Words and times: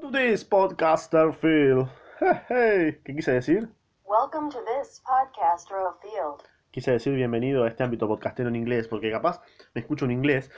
to 0.00 0.10
this 0.10 0.44
podcaster 0.44 1.32
Phil. 1.40 1.88
Hey, 2.20 2.40
hey, 2.48 2.98
¿qué 3.02 3.14
quise 3.14 3.32
decir? 3.32 3.68
Welcome 4.04 4.50
to 4.50 4.58
this 4.64 5.02
podcaster 5.02 5.94
field. 6.02 6.42
Quise 6.70 6.90
decir 6.90 7.14
bienvenido 7.14 7.64
a 7.64 7.68
este 7.68 7.82
ámbito 7.82 8.06
podcastero 8.06 8.50
en 8.50 8.56
inglés, 8.56 8.88
porque 8.88 9.10
capaz 9.10 9.40
me 9.74 9.80
escucho 9.80 10.04
en 10.04 10.10
inglés 10.10 10.50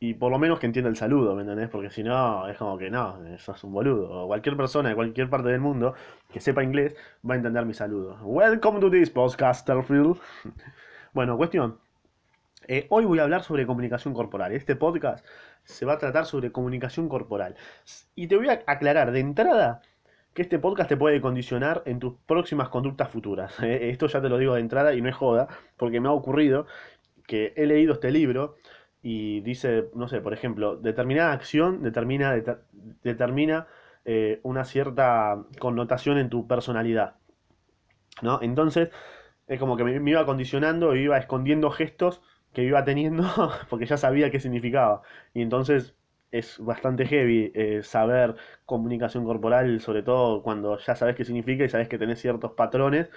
y 0.00 0.14
por 0.14 0.32
lo 0.32 0.38
menos 0.40 0.58
que 0.58 0.66
entienda 0.66 0.90
el 0.90 0.96
saludo, 0.96 1.36
¿me 1.36 1.42
entendés? 1.42 1.68
Porque 1.68 1.90
si 1.90 2.02
no, 2.02 2.48
es 2.48 2.58
como 2.58 2.76
que 2.78 2.90
no, 2.90 3.24
eso 3.28 3.52
es 3.52 3.62
un 3.62 3.72
boludo. 3.72 4.24
O 4.24 4.26
cualquier 4.26 4.56
persona 4.56 4.88
de 4.88 4.96
cualquier 4.96 5.30
parte 5.30 5.50
del 5.50 5.60
mundo 5.60 5.94
que 6.32 6.40
sepa 6.40 6.64
inglés 6.64 6.96
va 7.28 7.34
a 7.34 7.36
entender 7.36 7.64
mi 7.64 7.74
saludo. 7.74 8.18
Welcome 8.22 8.80
to 8.80 8.90
this 8.90 9.10
podcaster 9.10 9.84
Phil. 9.84 10.14
Bueno, 11.14 11.36
cuestión. 11.38 11.78
Eh, 12.70 12.86
hoy 12.90 13.06
voy 13.06 13.18
a 13.18 13.22
hablar 13.22 13.42
sobre 13.42 13.66
comunicación 13.66 14.12
corporal. 14.12 14.52
Este 14.52 14.76
podcast 14.76 15.24
se 15.64 15.86
va 15.86 15.94
a 15.94 15.98
tratar 15.98 16.26
sobre 16.26 16.52
comunicación 16.52 17.08
corporal. 17.08 17.56
Y 18.14 18.26
te 18.26 18.36
voy 18.36 18.48
a 18.50 18.62
aclarar 18.66 19.10
de 19.10 19.20
entrada 19.20 19.80
que 20.34 20.42
este 20.42 20.58
podcast 20.58 20.90
te 20.90 20.96
puede 20.98 21.20
condicionar 21.22 21.82
en 21.86 21.98
tus 21.98 22.14
próximas 22.26 22.68
conductas 22.68 23.08
futuras. 23.10 23.54
Eh, 23.62 23.88
esto 23.90 24.06
ya 24.06 24.20
te 24.20 24.28
lo 24.28 24.36
digo 24.36 24.54
de 24.54 24.60
entrada 24.60 24.94
y 24.94 25.00
no 25.00 25.08
es 25.08 25.16
joda, 25.16 25.48
porque 25.78 26.00
me 26.00 26.08
ha 26.08 26.12
ocurrido 26.12 26.66
que 27.26 27.54
he 27.56 27.66
leído 27.66 27.94
este 27.94 28.10
libro 28.10 28.56
y 29.02 29.40
dice, 29.40 29.86
no 29.94 30.06
sé, 30.08 30.20
por 30.20 30.34
ejemplo, 30.34 30.76
determinada 30.76 31.32
acción 31.32 31.82
determina, 31.82 32.36
deter- 32.36 32.60
determina 33.02 33.66
eh, 34.04 34.40
una 34.42 34.64
cierta 34.66 35.42
connotación 35.58 36.18
en 36.18 36.28
tu 36.28 36.46
personalidad. 36.46 37.14
¿no? 38.22 38.40
Entonces, 38.42 38.90
es 39.46 39.58
como 39.58 39.76
que 39.76 39.84
me, 39.84 40.10
iba 40.10 40.26
condicionando 40.26 40.94
iba 40.94 41.16
escondiendo 41.16 41.70
gestos 41.70 42.20
que 42.52 42.62
iba 42.64 42.84
teniendo 42.84 43.24
porque 43.70 43.86
ya 43.86 43.96
sabía 43.96 44.30
qué 44.30 44.40
significaba. 44.40 45.02
Y 45.34 45.42
entonces 45.42 45.94
es 46.30 46.58
bastante 46.58 47.06
heavy 47.06 47.52
eh, 47.54 47.82
saber 47.82 48.36
comunicación 48.66 49.24
corporal, 49.24 49.80
sobre 49.80 50.02
todo 50.02 50.42
cuando 50.42 50.78
ya 50.78 50.94
sabes 50.96 51.16
qué 51.16 51.24
significa 51.24 51.64
y 51.64 51.68
sabes 51.68 51.88
que 51.88 51.98
tenés 51.98 52.20
ciertos 52.20 52.52
patrones. 52.52 53.10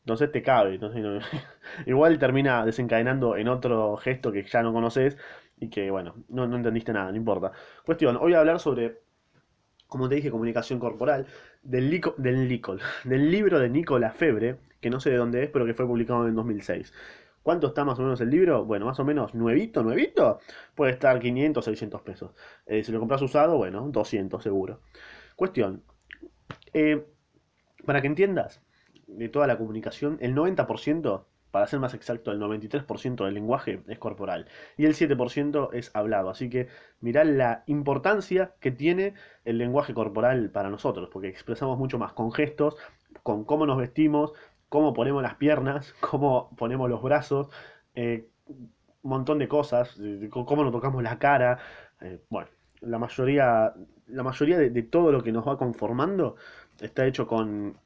Entonces 0.00 0.30
te 0.32 0.42
cabe. 0.42 0.74
Entonces, 0.74 1.24
igual 1.86 2.18
termina 2.18 2.64
desencadenando 2.64 3.36
en 3.36 3.48
otro 3.48 3.96
gesto 3.96 4.32
que 4.32 4.44
ya 4.44 4.62
no 4.62 4.72
conoces 4.72 5.16
y 5.58 5.70
que, 5.70 5.90
bueno, 5.90 6.14
no, 6.28 6.46
no 6.46 6.56
entendiste 6.56 6.92
nada, 6.92 7.10
no 7.10 7.16
importa. 7.16 7.52
Cuestión, 7.84 8.16
hoy 8.16 8.22
voy 8.22 8.34
a 8.34 8.40
hablar 8.40 8.60
sobre, 8.60 9.00
como 9.88 10.08
te 10.08 10.16
dije, 10.16 10.30
comunicación 10.30 10.78
corporal, 10.78 11.26
del, 11.62 11.90
del, 12.18 12.62
del 13.04 13.30
libro 13.30 13.58
de 13.58 13.68
Nicola 13.68 14.12
Febre, 14.12 14.56
que 14.80 14.90
no 14.90 15.00
sé 15.00 15.10
de 15.10 15.16
dónde 15.16 15.44
es, 15.44 15.50
pero 15.50 15.66
que 15.66 15.74
fue 15.74 15.86
publicado 15.86 16.28
en 16.28 16.34
2006. 16.34 16.92
¿Cuánto 17.44 17.68
está 17.68 17.84
más 17.84 17.98
o 18.00 18.02
menos 18.02 18.20
el 18.22 18.30
libro? 18.30 18.64
Bueno, 18.66 18.86
más 18.86 18.98
o 19.00 19.04
menos 19.04 19.34
nuevito, 19.34 19.84
nuevito. 19.84 20.40
Puede 20.74 20.92
estar 20.92 21.20
500, 21.20 21.64
600 21.64 22.02
pesos. 22.02 22.32
Eh, 22.66 22.82
si 22.84 22.92
lo 22.92 23.00
compras 23.00 23.22
usado, 23.22 23.56
bueno, 23.58 23.88
200 23.90 24.42
seguro. 24.42 24.82
Cuestión. 25.36 25.84
eh, 26.74 27.06
para 27.86 28.00
que 28.02 28.06
entiendas, 28.08 28.62
de 29.06 29.28
toda 29.28 29.46
la 29.46 29.58
comunicación, 29.58 30.18
el 30.20 30.34
90%, 30.34 31.26
para 31.50 31.66
ser 31.68 31.80
más 31.80 31.94
exacto, 31.94 32.32
el 32.32 32.40
93% 32.40 33.24
del 33.24 33.34
lenguaje 33.34 33.82
es 33.88 33.98
corporal 33.98 34.48
y 34.76 34.86
el 34.86 34.94
7% 34.94 35.70
es 35.72 35.90
hablado. 35.94 36.30
Así 36.30 36.50
que 36.50 36.68
mirá 37.00 37.24
la 37.24 37.64
importancia 37.66 38.54
que 38.60 38.72
tiene 38.72 39.14
el 39.44 39.58
lenguaje 39.58 39.94
corporal 39.94 40.50
para 40.50 40.70
nosotros, 40.70 41.10
porque 41.12 41.28
expresamos 41.28 41.78
mucho 41.78 41.98
más 41.98 42.12
con 42.14 42.32
gestos, 42.32 42.76
con 43.22 43.44
cómo 43.44 43.66
nos 43.66 43.78
vestimos, 43.78 44.32
cómo 44.74 44.92
ponemos 44.92 45.22
las 45.22 45.36
piernas, 45.36 45.94
cómo 46.00 46.50
ponemos 46.56 46.90
los 46.90 47.00
brazos, 47.00 47.48
eh, 47.94 48.26
un 48.48 49.10
montón 49.10 49.38
de 49.38 49.46
cosas, 49.46 49.96
cómo 50.30 50.64
nos 50.64 50.72
tocamos 50.72 51.00
la 51.00 51.16
cara. 51.20 51.60
eh, 52.00 52.18
bueno, 52.28 52.48
la 52.80 52.98
mayoría, 52.98 53.72
la 54.08 54.22
mayoría 54.24 54.58
de, 54.58 54.82
todo 54.82 55.12
lo 55.12 55.22
que 55.22 55.30
nos 55.30 55.46
va 55.46 55.56
conformando 55.58 56.34
está 56.80 57.06
hecho 57.06 57.28
con 57.28 57.78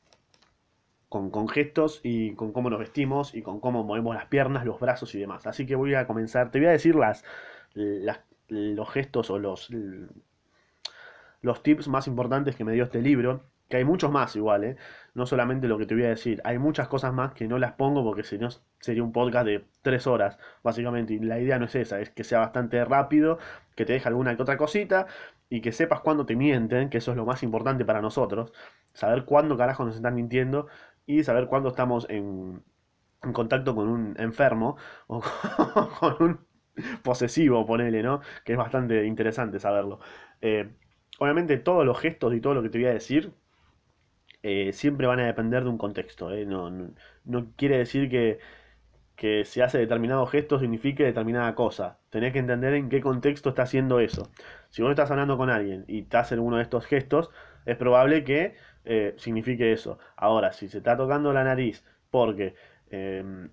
con, 1.10 1.48
gestos 1.48 2.00
y 2.02 2.34
con 2.34 2.52
cómo 2.52 2.70
nos 2.70 2.78
vestimos 2.78 3.34
y 3.34 3.42
con 3.42 3.60
cómo 3.60 3.84
movemos 3.84 4.14
las 4.14 4.26
piernas, 4.26 4.64
los 4.64 4.80
brazos 4.80 5.14
y 5.14 5.18
demás. 5.18 5.46
Así 5.46 5.66
que 5.66 5.74
voy 5.76 5.94
a 5.94 6.06
comenzar, 6.06 6.50
te 6.50 6.58
voy 6.58 6.68
a 6.68 6.72
decir 6.72 6.94
las- 6.94 7.22
los 8.48 8.90
gestos 8.90 9.30
o 9.30 9.38
los, 9.38 9.68
los 11.42 11.62
tips 11.62 11.88
más 11.88 12.06
importantes 12.06 12.56
que 12.56 12.64
me 12.64 12.72
dio 12.72 12.84
este 12.84 13.02
libro, 13.02 13.42
que 13.68 13.76
hay 13.78 13.84
muchos 13.84 14.10
más 14.10 14.34
igual, 14.36 14.64
¿eh? 14.64 14.76
No 15.14 15.26
solamente 15.26 15.68
lo 15.68 15.78
que 15.78 15.86
te 15.86 15.94
voy 15.94 16.04
a 16.04 16.08
decir, 16.08 16.40
hay 16.44 16.58
muchas 16.58 16.88
cosas 16.88 17.12
más 17.12 17.32
que 17.34 17.48
no 17.48 17.58
las 17.58 17.72
pongo 17.72 18.04
porque 18.04 18.22
si 18.24 18.38
no 18.38 18.48
sería 18.80 19.02
un 19.02 19.12
podcast 19.12 19.46
de 19.46 19.64
tres 19.82 20.06
horas, 20.06 20.38
básicamente, 20.62 21.14
y 21.14 21.18
la 21.18 21.38
idea 21.40 21.58
no 21.58 21.66
es 21.66 21.74
esa, 21.74 22.00
es 22.00 22.10
que 22.10 22.24
sea 22.24 22.40
bastante 22.40 22.84
rápido, 22.84 23.38
que 23.76 23.84
te 23.84 23.92
deje 23.94 24.08
alguna 24.08 24.36
que 24.36 24.42
otra 24.42 24.56
cosita 24.56 25.06
y 25.50 25.60
que 25.60 25.72
sepas 25.72 26.00
cuándo 26.00 26.26
te 26.26 26.36
mienten, 26.36 26.90
que 26.90 26.98
eso 26.98 27.10
es 27.12 27.16
lo 27.16 27.26
más 27.26 27.42
importante 27.42 27.84
para 27.84 28.00
nosotros, 28.00 28.52
saber 28.92 29.24
cuándo 29.24 29.56
carajo 29.56 29.84
nos 29.84 29.96
están 29.96 30.14
mintiendo 30.14 30.68
y 31.06 31.24
saber 31.24 31.46
cuándo 31.48 31.70
estamos 31.70 32.06
en, 32.10 32.62
en 33.22 33.32
contacto 33.32 33.74
con 33.74 33.88
un 33.88 34.14
enfermo 34.18 34.76
o 35.06 35.22
con 36.00 36.16
un 36.20 36.40
posesivo, 37.02 37.66
ponele, 37.66 38.02
¿no? 38.02 38.20
Que 38.44 38.52
es 38.52 38.58
bastante 38.58 39.04
interesante 39.06 39.58
saberlo. 39.58 40.00
Eh, 40.40 40.70
obviamente 41.18 41.58
todos 41.58 41.84
los 41.84 41.98
gestos 41.98 42.34
y 42.34 42.40
todo 42.40 42.54
lo 42.54 42.62
que 42.62 42.70
te 42.70 42.78
voy 42.78 42.86
a 42.88 42.92
decir 42.92 43.32
eh, 44.48 44.72
siempre 44.72 45.06
van 45.06 45.20
a 45.20 45.26
depender 45.26 45.64
de 45.64 45.70
un 45.70 45.78
contexto. 45.78 46.32
¿eh? 46.32 46.46
No, 46.46 46.70
no, 47.24 47.52
quiere 47.56 47.78
decir 47.78 48.08
que, 48.10 48.38
que 49.16 49.44
se 49.44 49.62
hace 49.62 49.78
determinado 49.78 50.26
gesto 50.26 50.58
signifique 50.60 51.04
determinada 51.04 51.54
cosa. 51.54 51.98
Tenés 52.10 52.32
que 52.32 52.38
entender 52.40 52.74
en 52.74 52.88
qué 52.88 53.00
contexto 53.00 53.50
está 53.50 53.62
haciendo 53.62 54.00
eso. 54.00 54.30
Si 54.70 54.82
vos 54.82 54.90
estás 54.90 55.10
hablando 55.10 55.36
con 55.38 55.50
alguien 55.50 55.84
y 55.88 56.02
te 56.04 56.16
hacen 56.18 56.38
uno 56.40 56.56
de 56.58 56.62
estos 56.64 56.86
gestos, 56.86 57.30
es 57.66 57.76
probable 57.76 58.24
que 58.24 58.54
eh, 58.84 59.14
signifique 59.18 59.72
eso. 59.72 59.98
Ahora, 60.16 60.52
si 60.52 60.68
se 60.68 60.78
está 60.78 60.96
tocando 60.96 61.32
la 61.32 61.44
nariz 61.44 61.84
porque 62.10 62.54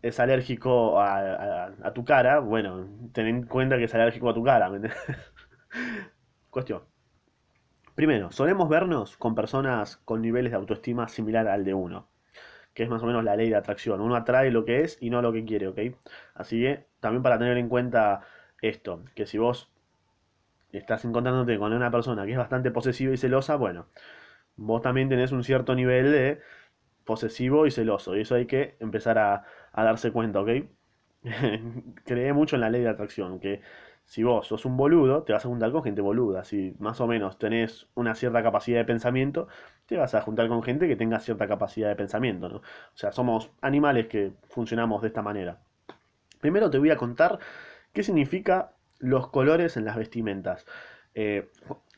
es 0.01 0.19
alérgico 0.19 0.99
a, 0.99 1.65
a- 1.83 1.93
tu 1.93 2.05
cara, 2.05 2.39
bueno, 2.39 2.87
ten 3.13 3.27
en 3.27 3.43
cuenta 3.43 3.77
que 3.77 3.85
es 3.85 3.95
alérgico 3.95 4.29
a 4.29 4.33
tu 4.33 4.43
cara. 4.43 4.69
Cuestión. 6.49 6.81
Primero, 7.95 8.31
solemos 8.31 8.67
vernos 8.69 9.15
con 9.17 9.35
personas 9.35 9.97
con 9.97 10.21
niveles 10.21 10.51
de 10.51 10.57
autoestima 10.57 11.07
similar 11.07 11.47
al 11.47 11.63
de 11.63 11.73
uno, 11.73 12.07
que 12.73 12.83
es 12.83 12.89
más 12.89 13.01
o 13.03 13.05
menos 13.05 13.23
la 13.23 13.37
ley 13.37 13.49
de 13.49 13.55
atracción. 13.55 14.01
Uno 14.01 14.15
atrae 14.15 14.51
lo 14.51 14.65
que 14.65 14.81
es 14.81 14.97
y 15.01 15.09
no 15.09 15.21
lo 15.21 15.31
que 15.31 15.45
quiere, 15.45 15.67
¿ok? 15.67 15.79
Así 16.33 16.61
que 16.61 16.85
también 16.99 17.23
para 17.23 17.39
tener 17.39 17.57
en 17.57 17.69
cuenta 17.69 18.21
esto, 18.61 19.03
que 19.15 19.25
si 19.25 19.37
vos 19.37 19.71
estás 20.73 21.05
encontrándote 21.05 21.57
con 21.57 21.73
una 21.73 21.91
persona 21.91 22.25
que 22.25 22.33
es 22.33 22.37
bastante 22.37 22.71
posesiva 22.71 23.13
y 23.13 23.17
celosa, 23.17 23.55
bueno, 23.55 23.87
vos 24.57 24.81
también 24.81 25.09
tenés 25.09 25.31
un 25.31 25.43
cierto 25.43 25.75
nivel 25.75 26.11
de 26.11 26.41
posesivo 27.05 27.65
y 27.67 27.71
celoso, 27.71 28.15
y 28.17 28.21
eso 28.21 28.35
hay 28.35 28.45
que 28.47 28.75
empezar 28.79 29.17
a, 29.19 29.45
darse 29.73 30.11
cuenta, 30.11 30.41
¿ok? 30.41 30.49
Creé 32.05 32.33
mucho 32.33 32.55
en 32.55 32.61
la 32.61 32.69
ley 32.69 32.81
de 32.81 32.89
atracción, 32.89 33.39
que 33.39 33.61
si 34.05 34.23
vos 34.23 34.47
sos 34.47 34.65
un 34.65 34.77
boludo, 34.77 35.23
te 35.23 35.33
vas 35.33 35.45
a 35.45 35.49
juntar 35.49 35.71
con 35.71 35.83
gente 35.83 36.01
boluda. 36.01 36.43
Si 36.43 36.75
más 36.79 37.01
o 37.01 37.07
menos 37.07 37.39
tenés 37.39 37.87
una 37.95 38.13
cierta 38.15 38.43
capacidad 38.43 38.77
de 38.77 38.85
pensamiento, 38.85 39.47
te 39.87 39.97
vas 39.97 40.13
a 40.13 40.21
juntar 40.21 40.47
con 40.47 40.61
gente 40.63 40.87
que 40.87 40.95
tenga 40.95 41.19
cierta 41.19 41.47
capacidad 41.47 41.89
de 41.89 41.95
pensamiento, 41.95 42.47
¿no? 42.47 42.57
O 42.57 42.63
sea, 42.93 43.11
somos 43.11 43.51
animales 43.61 44.07
que 44.07 44.33
funcionamos 44.49 45.01
de 45.01 45.07
esta 45.07 45.21
manera. 45.21 45.59
Primero 46.39 46.69
te 46.69 46.77
voy 46.77 46.91
a 46.91 46.97
contar 46.97 47.39
qué 47.93 48.03
significa 48.03 48.73
los 48.99 49.29
colores 49.29 49.75
en 49.75 49.85
las 49.85 49.95
vestimentas. 49.95 50.65
Eh, 51.15 51.49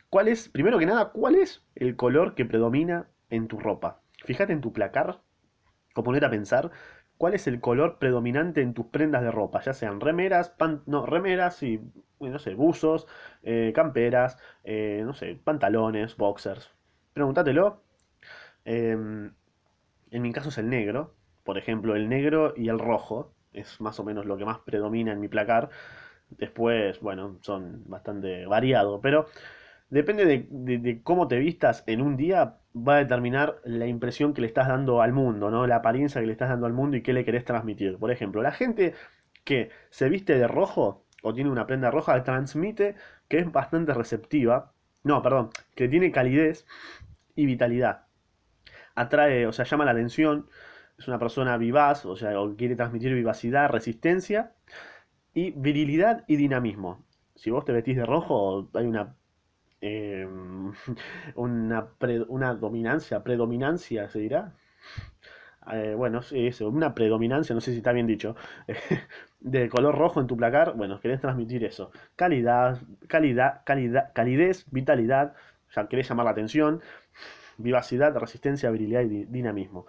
¿cuál 0.10 0.30
es, 0.30 0.48
primero 0.48 0.80
que 0.80 0.86
nada, 0.86 1.10
cuál 1.10 1.36
es 1.36 1.66
el 1.76 1.96
color 1.96 2.36
que 2.36 2.46
predomina 2.46 3.08
en 3.30 3.48
tu 3.48 3.60
ropa? 3.60 4.02
Fíjate 4.24 4.54
en 4.54 4.62
tu 4.62 4.72
placar 4.72 5.20
o 5.96 6.04
ponete 6.04 6.26
a 6.26 6.30
pensar 6.30 6.72
cuál 7.18 7.34
es 7.34 7.48
el 7.48 7.62
color 7.62 7.98
predominante 8.00 8.62
en 8.62 8.74
tus 8.74 8.88
prendas 8.88 9.22
de 9.24 9.32
ropa, 9.32 9.62
ya 9.62 9.74
sean 9.74 10.00
remeras, 10.02 10.54
no, 10.86 11.06
remeras 11.06 11.62
y, 11.64 11.80
no 12.20 12.40
sé, 12.40 12.56
buzos, 12.56 13.08
eh, 13.44 13.72
camperas, 13.76 14.38
eh, 14.64 15.02
no 15.06 15.14
sé, 15.14 15.40
pantalones, 15.44 16.18
boxers. 16.18 16.72
Pregúntatelo. 17.14 17.82
Em, 18.66 19.34
en 20.12 20.22
mi 20.22 20.32
caso 20.34 20.50
es 20.50 20.58
el 20.58 20.70
negro, 20.70 21.16
por 21.44 21.58
ejemplo, 21.58 21.96
el 21.96 22.10
negro 22.10 22.54
y 22.56 22.70
el 22.70 22.80
rojo 22.80 23.34
es 23.54 23.80
más 23.82 24.00
o 24.00 24.04
menos 24.04 24.26
lo 24.26 24.38
que 24.38 24.46
más 24.46 24.60
predomina 24.60 25.12
en 25.14 25.20
mi 25.20 25.28
placar. 25.28 25.70
Después, 26.30 27.00
bueno, 27.02 27.38
son 27.42 27.84
bastante 27.88 28.46
variados, 28.46 29.00
pero 29.04 29.28
Depende 29.90 30.26
de, 30.26 30.48
de- 30.50 30.80
de 30.80 31.04
cómo 31.04 31.28
te 31.28 31.38
vistas 31.40 31.84
en 31.88 32.02
un 32.02 32.18
día, 32.18 32.58
va 32.86 32.96
a 32.96 33.00
determinar 33.00 33.60
la 33.64 33.88
impresión 33.88 34.34
que 34.34 34.42
le 34.42 34.48
estás 34.48 34.68
dando 34.68 35.02
al 35.02 35.14
mundo, 35.14 35.50
¿no? 35.52 35.68
La 35.68 35.78
apariencia 35.78 36.22
que 36.22 36.28
le 36.28 36.34
estás 36.34 36.50
dando 36.50 36.66
al 36.66 36.74
mundo 36.74 36.98
y 36.98 37.02
qué 37.02 37.14
le 37.14 37.26
querés 37.26 37.46
transmitir. 37.46 37.98
Por 37.98 38.12
ejemplo, 38.12 38.42
la 38.42 38.52
gente 38.52 38.94
que 39.44 39.70
se 39.90 40.10
viste 40.10 40.38
de 40.38 40.48
rojo 40.48 41.06
o 41.24 41.34
tiene 41.34 41.50
una 41.50 41.68
prenda 41.68 41.92
roja 41.92 42.24
transmite 42.24 42.96
que 43.28 43.40
es 43.40 43.52
bastante 43.52 43.94
receptiva. 43.94 44.74
No, 45.04 45.22
perdón, 45.22 45.50
que 45.76 45.88
tiene 45.88 46.12
calidez 46.12 46.66
y 47.36 47.46
vitalidad. 47.46 48.06
Atrae, 48.96 49.48
o 49.48 49.54
sea, 49.54 49.66
llama 49.66 49.86
la 49.86 49.92
atención. 49.92 50.50
Es 50.98 51.08
una 51.08 51.20
persona 51.20 51.58
vivaz, 51.58 52.06
o 52.06 52.16
sea, 52.16 52.34
quiere 52.58 52.76
transmitir 52.76 53.14
vivacidad, 53.14 53.70
resistencia 53.70 54.54
y 55.34 55.52
virilidad 55.52 56.24
y 56.28 56.36
dinamismo. 56.38 57.06
Si 57.36 57.52
vos 57.52 57.66
te 57.66 57.72
vestís 57.72 57.98
de 57.98 58.06
rojo, 58.06 58.70
hay 58.74 58.86
una 58.86 59.16
eh, 59.82 60.28
una, 61.36 61.90
una 62.30 62.54
dominancia, 62.56 63.24
predominancia, 63.24 64.10
se 64.10 64.20
dirá. 64.20 64.54
Eh, 65.72 65.96
bueno, 65.98 66.22
eso, 66.32 66.70
una 66.70 66.96
predominancia, 66.96 67.54
no 67.54 67.60
sé 67.62 67.72
si 67.72 67.78
está 67.78 67.92
bien 67.92 68.08
dicho, 68.08 68.36
de 69.42 69.68
color 69.70 69.98
rojo 69.98 70.22
en 70.22 70.28
tu 70.28 70.38
placar. 70.38 70.74
Bueno, 70.76 71.00
querés 71.00 71.20
transmitir 71.22 71.64
eso. 71.66 71.92
Calidad, 72.16 72.82
calidad, 73.08 73.62
calidad, 73.66 74.12
calidez, 74.14 74.66
vitalidad, 74.72 75.34
ya 75.76 75.88
querés 75.88 76.08
llamar 76.10 76.26
la 76.26 76.32
atención, 76.32 76.82
vivacidad, 77.58 78.16
resistencia, 78.18 78.72
virilidad 78.72 79.02
y 79.02 79.10
di- 79.10 79.26
dinamismo. 79.26 79.86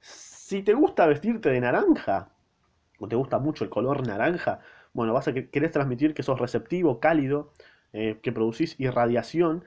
Si 0.00 0.62
te 0.62 0.74
gusta 0.74 1.06
vestirte 1.06 1.50
de 1.50 1.60
naranja, 1.60 2.30
o 2.98 3.08
te 3.08 3.16
gusta 3.16 3.38
mucho 3.38 3.64
el 3.64 3.70
color 3.70 4.06
naranja, 4.06 4.60
bueno, 4.92 5.12
vas 5.12 5.28
a 5.28 5.32
que- 5.34 5.50
querés 5.50 5.72
transmitir 5.72 6.14
que 6.14 6.22
sos 6.22 6.38
receptivo, 6.40 7.00
cálido, 7.00 7.54
eh, 7.92 8.18
que 8.22 8.32
producís 8.32 8.78
irradiación, 8.78 9.64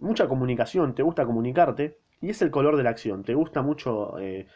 mucha 0.00 0.28
comunicación, 0.28 0.94
te 0.94 1.02
gusta 1.02 1.24
comunicarte, 1.24 1.98
y 2.20 2.30
es 2.30 2.40
el 2.42 2.50
color 2.50 2.76
de 2.76 2.82
la 2.82 2.90
acción, 2.90 3.22
te 3.22 3.34
gusta 3.34 3.62
mucho 3.62 4.18
eh, 4.18 4.46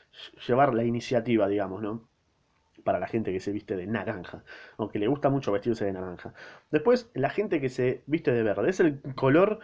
llevar 0.47 0.75
la 0.75 0.85
iniciativa, 0.85 1.49
digamos, 1.49 1.83
¿no? 1.83 2.09
Para 2.85 2.99
la 2.99 3.07
gente 3.07 3.33
que 3.33 3.41
se 3.41 3.53
viste 3.53 3.77
de 3.77 3.87
naranja, 3.87 4.43
o 4.77 4.89
que 4.89 4.99
le 4.99 5.07
gusta 5.07 5.29
mucho 5.29 5.53
vestirse 5.53 5.85
de 5.85 5.93
naranja. 5.93 6.33
Después, 6.71 7.11
la 7.15 7.31
gente 7.31 7.61
que 7.61 7.69
se 7.69 8.03
viste 8.07 8.33
de 8.33 8.43
verde, 8.43 8.71
es 8.71 8.81
el 8.81 9.01
color 9.15 9.61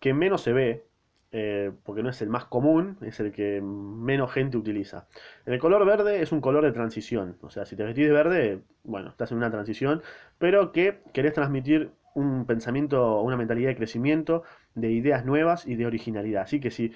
que 0.00 0.14
menos 0.14 0.42
se 0.42 0.52
ve, 0.52 0.86
eh, 1.32 1.72
porque 1.84 2.02
no 2.02 2.08
es 2.08 2.22
el 2.22 2.30
más 2.30 2.46
común, 2.46 2.96
es 3.02 3.20
el 3.20 3.32
que 3.32 3.60
menos 3.60 4.32
gente 4.32 4.56
utiliza. 4.56 5.06
El 5.44 5.58
color 5.58 5.84
verde 5.84 6.22
es 6.22 6.32
un 6.32 6.40
color 6.40 6.64
de 6.64 6.72
transición, 6.72 7.36
o 7.42 7.50
sea, 7.50 7.66
si 7.66 7.76
te 7.76 7.84
vestís 7.84 8.06
de 8.06 8.12
verde, 8.12 8.62
bueno, 8.84 9.10
estás 9.10 9.32
en 9.32 9.38
una 9.38 9.50
transición, 9.50 10.02
pero 10.38 10.72
que 10.72 11.02
querés 11.12 11.34
transmitir 11.34 11.90
un 12.16 12.46
pensamiento, 12.46 13.20
una 13.20 13.36
mentalidad 13.36 13.68
de 13.68 13.76
crecimiento, 13.76 14.42
de 14.74 14.90
ideas 14.90 15.24
nuevas 15.24 15.66
y 15.66 15.76
de 15.76 15.86
originalidad. 15.86 16.42
Así 16.42 16.60
que 16.60 16.70
si 16.70 16.92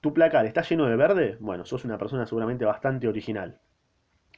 tu 0.00 0.14
placar 0.14 0.46
está 0.46 0.62
lleno 0.62 0.86
de 0.86 0.96
verde, 0.96 1.36
bueno, 1.40 1.64
sos 1.64 1.84
una 1.84 1.98
persona 1.98 2.26
seguramente 2.26 2.64
bastante 2.64 3.08
original 3.08 3.60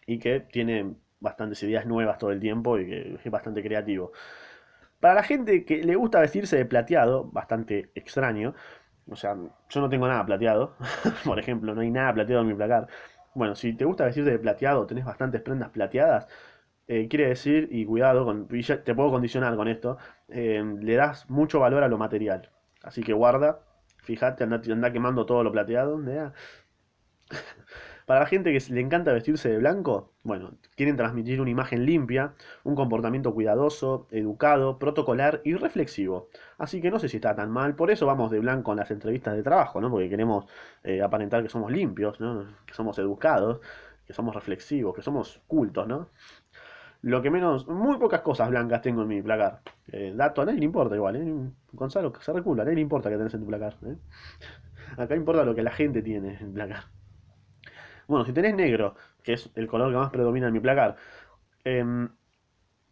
y 0.06 0.18
que 0.18 0.40
tiene 0.40 0.94
bastantes 1.20 1.62
ideas 1.62 1.84
nuevas 1.86 2.16
todo 2.18 2.32
el 2.32 2.40
tiempo 2.40 2.78
y 2.78 2.86
que 2.86 3.18
es 3.22 3.30
bastante 3.30 3.62
creativo. 3.62 4.12
Para 4.98 5.14
la 5.14 5.22
gente 5.22 5.64
que 5.66 5.84
le 5.84 5.94
gusta 5.94 6.20
vestirse 6.20 6.56
de 6.56 6.64
plateado, 6.64 7.24
bastante 7.30 7.90
extraño, 7.94 8.54
o 9.10 9.16
sea, 9.16 9.36
yo 9.68 9.80
no 9.80 9.90
tengo 9.90 10.08
nada 10.08 10.24
plateado, 10.24 10.74
por 11.24 11.38
ejemplo, 11.38 11.74
no 11.74 11.82
hay 11.82 11.90
nada 11.90 12.14
plateado 12.14 12.42
en 12.42 12.48
mi 12.48 12.54
placar. 12.54 12.88
Bueno, 13.34 13.54
si 13.54 13.74
te 13.74 13.84
gusta 13.84 14.06
vestirte 14.06 14.30
de 14.30 14.38
plateado, 14.38 14.86
tenés 14.86 15.04
bastantes 15.04 15.42
prendas 15.42 15.68
plateadas, 15.70 16.28
eh, 16.88 17.06
quiere 17.06 17.28
decir, 17.28 17.68
y 17.70 17.84
cuidado, 17.84 18.24
con, 18.24 18.48
y 18.50 18.62
te 18.62 18.94
puedo 18.94 19.10
condicionar 19.10 19.54
con 19.56 19.68
esto, 19.68 19.98
eh, 20.28 20.64
le 20.80 20.94
das 20.96 21.28
mucho 21.28 21.60
valor 21.60 21.82
a 21.82 21.88
lo 21.88 21.98
material. 21.98 22.50
Así 22.82 23.02
que 23.02 23.12
guarda, 23.12 23.60
fíjate, 23.98 24.44
anda, 24.44 24.90
quemando 24.90 25.26
todo 25.26 25.44
lo 25.44 25.52
plateado. 25.52 26.00
¿eh? 26.08 26.30
Para 28.06 28.20
la 28.20 28.26
gente 28.26 28.58
que 28.58 28.72
le 28.72 28.80
encanta 28.80 29.12
vestirse 29.12 29.50
de 29.50 29.58
blanco, 29.58 30.14
bueno, 30.22 30.54
quieren 30.76 30.96
transmitir 30.96 31.42
una 31.42 31.50
imagen 31.50 31.84
limpia, 31.84 32.32
un 32.64 32.74
comportamiento 32.74 33.34
cuidadoso, 33.34 34.06
educado, 34.10 34.78
protocolar 34.78 35.42
y 35.44 35.52
reflexivo. 35.56 36.30
Así 36.56 36.80
que 36.80 36.90
no 36.90 36.98
sé 36.98 37.10
si 37.10 37.18
está 37.18 37.36
tan 37.36 37.50
mal, 37.50 37.74
por 37.74 37.90
eso 37.90 38.06
vamos 38.06 38.30
de 38.30 38.40
blanco 38.40 38.72
en 38.72 38.78
las 38.78 38.90
entrevistas 38.90 39.36
de 39.36 39.42
trabajo, 39.42 39.78
¿no? 39.82 39.90
Porque 39.90 40.08
queremos 40.08 40.46
aparentar 41.04 41.42
que 41.42 41.50
somos 41.50 41.70
limpios. 41.70 42.16
Que 42.16 42.72
somos 42.72 42.98
educados, 42.98 43.60
que 44.06 44.14
somos 44.14 44.34
reflexivos, 44.34 44.94
que 44.96 45.02
somos 45.02 45.42
cultos, 45.46 45.86
¿no? 45.86 46.08
Lo 47.02 47.22
que 47.22 47.30
menos, 47.30 47.68
muy 47.68 47.96
pocas 47.98 48.22
cosas 48.22 48.50
blancas 48.50 48.82
tengo 48.82 49.02
en 49.02 49.08
mi 49.08 49.22
placar. 49.22 49.60
Eh, 49.92 50.12
dato, 50.14 50.42
a 50.42 50.44
nadie 50.44 50.58
le 50.58 50.64
importa 50.64 50.96
igual, 50.96 51.16
¿eh? 51.16 51.50
Gonzalo, 51.72 52.12
se 52.20 52.32
recula, 52.32 52.62
a 52.62 52.64
nadie 52.64 52.76
le 52.76 52.82
importa 52.82 53.08
que 53.08 53.16
tenés 53.16 53.34
en 53.34 53.40
tu 53.40 53.46
placar, 53.46 53.76
¿eh? 53.86 53.96
Acá 54.96 55.14
importa 55.14 55.44
lo 55.44 55.54
que 55.54 55.62
la 55.62 55.70
gente 55.70 56.02
tiene 56.02 56.38
en 56.40 56.52
placar. 56.52 56.84
Bueno, 58.08 58.24
si 58.24 58.32
tenés 58.32 58.54
negro, 58.54 58.96
que 59.22 59.34
es 59.34 59.50
el 59.54 59.66
color 59.68 59.90
que 59.92 59.98
más 59.98 60.10
predomina 60.10 60.48
en 60.48 60.54
mi 60.54 60.60
placar, 60.60 60.96
em, 61.64 62.08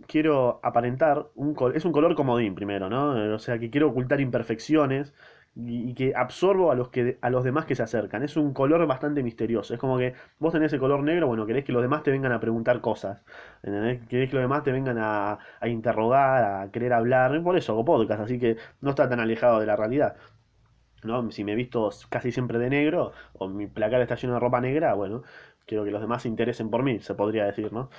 quiero 0.06 0.60
aparentar 0.62 1.28
un 1.34 1.56
es 1.74 1.84
un 1.84 1.92
color 1.92 2.14
comodín 2.14 2.54
primero, 2.54 2.88
¿no? 2.90 3.34
O 3.34 3.38
sea, 3.38 3.58
que 3.58 3.70
quiero 3.70 3.88
ocultar 3.88 4.20
imperfecciones 4.20 5.14
y, 5.56 5.94
que 5.94 6.12
absorbo 6.14 6.70
a 6.70 6.74
los 6.74 6.90
que 6.90 7.18
a 7.22 7.30
los 7.30 7.44
demás 7.44 7.64
que 7.64 7.74
se 7.74 7.82
acercan. 7.82 8.22
Es 8.22 8.36
un 8.36 8.52
color 8.52 8.86
bastante 8.86 9.22
misterioso. 9.22 9.74
Es 9.74 9.80
como 9.80 9.98
que 9.98 10.14
vos 10.38 10.52
tenés 10.52 10.72
el 10.72 10.80
color 10.80 11.02
negro, 11.02 11.26
bueno, 11.26 11.46
querés 11.46 11.64
que 11.64 11.72
los 11.72 11.82
demás 11.82 12.02
te 12.02 12.10
vengan 12.10 12.32
a 12.32 12.40
preguntar 12.40 12.80
cosas. 12.80 13.24
¿entendés? 13.62 14.06
Querés 14.08 14.28
que 14.30 14.36
los 14.36 14.44
demás 14.44 14.62
te 14.64 14.72
vengan 14.72 14.98
a, 14.98 15.38
a 15.60 15.68
interrogar, 15.68 16.44
a 16.44 16.70
querer 16.70 16.92
hablar. 16.92 17.42
Por 17.42 17.56
eso 17.56 17.72
hago 17.72 17.84
podcast, 17.84 18.20
así 18.20 18.38
que 18.38 18.56
no 18.80 18.90
está 18.90 19.08
tan 19.08 19.20
alejado 19.20 19.60
de 19.60 19.66
la 19.66 19.76
realidad. 19.76 20.16
¿no? 21.04 21.30
Si 21.30 21.44
me 21.44 21.52
he 21.52 21.54
visto 21.56 21.90
casi 22.10 22.32
siempre 22.32 22.58
de 22.58 22.70
negro, 22.70 23.12
o 23.34 23.48
mi 23.48 23.66
placar 23.66 24.00
está 24.02 24.16
lleno 24.16 24.34
de 24.34 24.40
ropa 24.40 24.60
negra, 24.60 24.94
bueno, 24.94 25.22
quiero 25.66 25.84
que 25.84 25.90
los 25.90 26.00
demás 26.00 26.22
se 26.22 26.28
interesen 26.28 26.70
por 26.70 26.82
mí, 26.82 27.00
se 27.00 27.14
podría 27.14 27.44
decir, 27.46 27.72
¿no? 27.72 27.90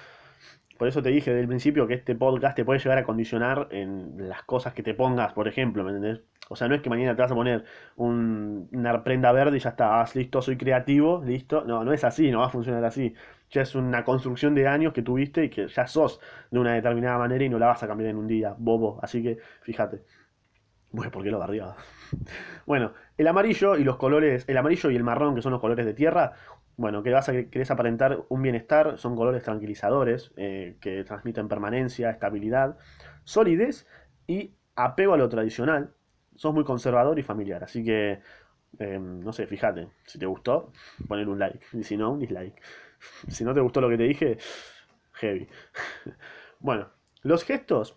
Por 0.78 0.88
eso 0.88 1.02
te 1.02 1.10
dije 1.10 1.32
desde 1.32 1.42
el 1.42 1.48
principio 1.48 1.88
que 1.88 1.96
este 1.96 2.16
podcast 2.16 2.56
te 2.56 2.64
puede 2.64 2.80
llegar 2.80 3.00
a 3.00 3.04
condicionar 3.04 3.68
en 3.72 4.30
las 4.30 4.44
cosas 4.44 4.74
que 4.74 4.84
te 4.84 4.94
pongas, 4.94 5.34
por 5.34 5.48
ejemplo, 5.48 5.84
¿me 5.84 5.90
entendés? 5.92 6.22
O 6.50 6.56
sea, 6.56 6.68
no 6.68 6.76
es 6.76 6.82
que 6.82 6.90
mañana 6.90 7.16
te 7.16 7.22
vas 7.22 7.32
a 7.32 7.36
poner 7.36 7.66
un- 7.96 8.70
una 8.72 9.04
prenda 9.04 9.32
verde 9.32 9.58
y 9.58 9.60
ya 9.60 9.70
está, 9.72 10.04
listo, 10.16 10.42
soy 10.42 10.58
creativo, 10.58 11.22
listo. 11.26 11.64
No, 11.66 11.84
no 11.84 11.94
es 11.94 12.04
así, 12.04 12.32
no 12.32 12.40
va 12.40 12.46
a 12.48 12.50
funcionar 12.50 12.84
así. 12.86 13.14
Ya 13.52 13.62
es 13.62 13.76
una 13.76 14.04
construcción 14.04 14.56
de 14.56 14.68
años 14.68 14.94
que 14.94 15.02
tuviste 15.02 15.46
y 15.46 15.50
que 15.50 15.68
ya 15.68 15.88
sos 15.88 16.20
de 16.52 16.60
una 16.60 16.74
determinada 16.74 17.18
manera 17.18 17.44
y 17.46 17.50
no 17.50 17.60
la 17.60 17.68
vas 17.68 17.84
a 17.84 17.88
cambiar 17.88 18.10
en 18.12 18.18
un 18.18 18.28
día, 18.28 18.56
bobo. 18.58 19.00
Así 19.02 19.22
que 19.24 19.38
fíjate. 19.62 20.04
Bueno, 20.92 21.12
¿por 21.12 21.24
qué 21.24 21.32
lo 21.32 21.40
bardeaba? 21.40 21.76
Bueno, 22.66 22.94
el 23.18 23.28
amarillo 23.28 23.78
y 23.78 23.84
los 23.84 23.98
colores, 23.98 24.46
el 24.48 24.58
amarillo 24.58 24.92
y 24.92 24.96
el 24.96 25.04
marrón, 25.04 25.36
que 25.36 25.42
son 25.42 25.52
los 25.54 25.62
colores 25.62 25.86
de 25.86 25.94
tierra, 25.94 26.34
bueno, 26.78 27.04
que 27.04 27.12
vas 27.12 27.30
a 27.30 27.34
querés 27.50 27.72
aparentar 27.72 28.26
un 28.30 28.42
bienestar, 28.42 28.98
son 28.98 29.16
colores 29.16 29.44
tranquilizadores, 29.44 30.32
eh, 30.38 30.78
que 30.82 31.04
transmiten 31.06 31.48
permanencia, 31.48 32.10
estabilidad, 32.12 32.78
solidez 33.24 33.88
y 34.28 34.56
apego 34.76 35.14
a 35.14 35.18
lo 35.18 35.30
tradicional. 35.30 35.94
Sos 36.38 36.54
muy 36.54 36.64
conservador 36.64 37.20
y 37.20 37.24
familiar, 37.24 37.64
así 37.64 37.84
que, 37.84 38.22
eh, 38.80 39.00
no 39.00 39.34
sé, 39.34 39.48
fíjate, 39.48 39.90
si 40.06 40.20
te 40.20 40.26
gustó, 40.26 40.72
poner 41.08 41.28
un 41.28 41.40
like, 41.40 41.66
y 41.74 41.84
si 41.84 41.98
no, 41.98 42.12
un 42.14 42.20
dislike. 42.20 42.62
Si 43.30 43.44
no 43.44 43.54
te 43.54 43.60
gustó 43.62 43.82
lo 43.82 43.90
que 43.90 43.98
te 43.98 44.04
dije, 44.04 44.38
heavy. 45.14 45.48
Bueno, 46.60 46.90
los 47.22 47.44
gestos 47.44 47.96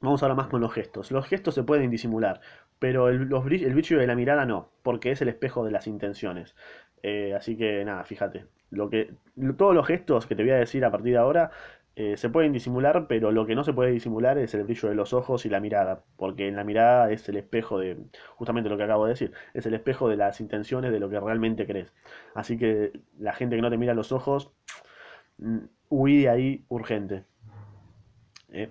Vamos 0.00 0.22
ahora 0.22 0.34
más 0.34 0.48
con 0.48 0.60
los 0.60 0.72
gestos. 0.72 1.10
Los 1.10 1.26
gestos 1.26 1.54
se 1.54 1.62
pueden 1.62 1.90
disimular, 1.90 2.40
pero 2.78 3.08
el, 3.08 3.28
los 3.28 3.44
el 3.46 3.74
brillo 3.74 3.98
de 3.98 4.06
la 4.06 4.14
mirada 4.14 4.44
no, 4.44 4.70
porque 4.82 5.10
es 5.10 5.22
el 5.22 5.28
espejo 5.28 5.64
de 5.64 5.70
las 5.70 5.86
intenciones. 5.86 6.54
Eh, 7.02 7.34
así 7.34 7.56
que 7.56 7.84
nada, 7.84 8.04
fíjate. 8.04 8.46
Lo 8.70 8.90
que, 8.90 9.14
todos 9.56 9.74
los 9.74 9.86
gestos 9.86 10.26
que 10.26 10.34
te 10.36 10.42
voy 10.42 10.52
a 10.52 10.56
decir 10.56 10.84
a 10.84 10.90
partir 10.90 11.12
de 11.12 11.18
ahora 11.18 11.50
eh, 11.96 12.16
se 12.18 12.30
pueden 12.30 12.52
disimular, 12.52 13.06
pero 13.08 13.32
lo 13.32 13.46
que 13.46 13.54
no 13.56 13.64
se 13.64 13.72
puede 13.72 13.90
disimular 13.92 14.38
es 14.38 14.54
el 14.54 14.64
brillo 14.64 14.88
de 14.90 14.94
los 14.94 15.12
ojos 15.14 15.46
y 15.46 15.50
la 15.50 15.60
mirada, 15.60 16.04
porque 16.16 16.48
en 16.48 16.56
la 16.56 16.64
mirada 16.64 17.10
es 17.10 17.28
el 17.28 17.36
espejo 17.38 17.78
de, 17.78 17.98
justamente 18.36 18.70
lo 18.70 18.76
que 18.76 18.84
acabo 18.84 19.06
de 19.06 19.12
decir, 19.12 19.32
es 19.54 19.66
el 19.66 19.74
espejo 19.74 20.08
de 20.08 20.16
las 20.16 20.40
intenciones 20.40 20.92
de 20.92 21.00
lo 21.00 21.10
que 21.10 21.20
realmente 21.20 21.66
crees. 21.66 21.92
Así 22.34 22.58
que 22.58 22.92
la 23.18 23.32
gente 23.32 23.56
que 23.56 23.62
no 23.62 23.70
te 23.70 23.78
mira 23.78 23.94
los 23.94 24.12
ojos, 24.12 24.52
mm, 25.38 25.58
huí 25.90 26.26
ahí 26.26 26.64
urgente. 26.68 27.24
¿eh? 28.52 28.70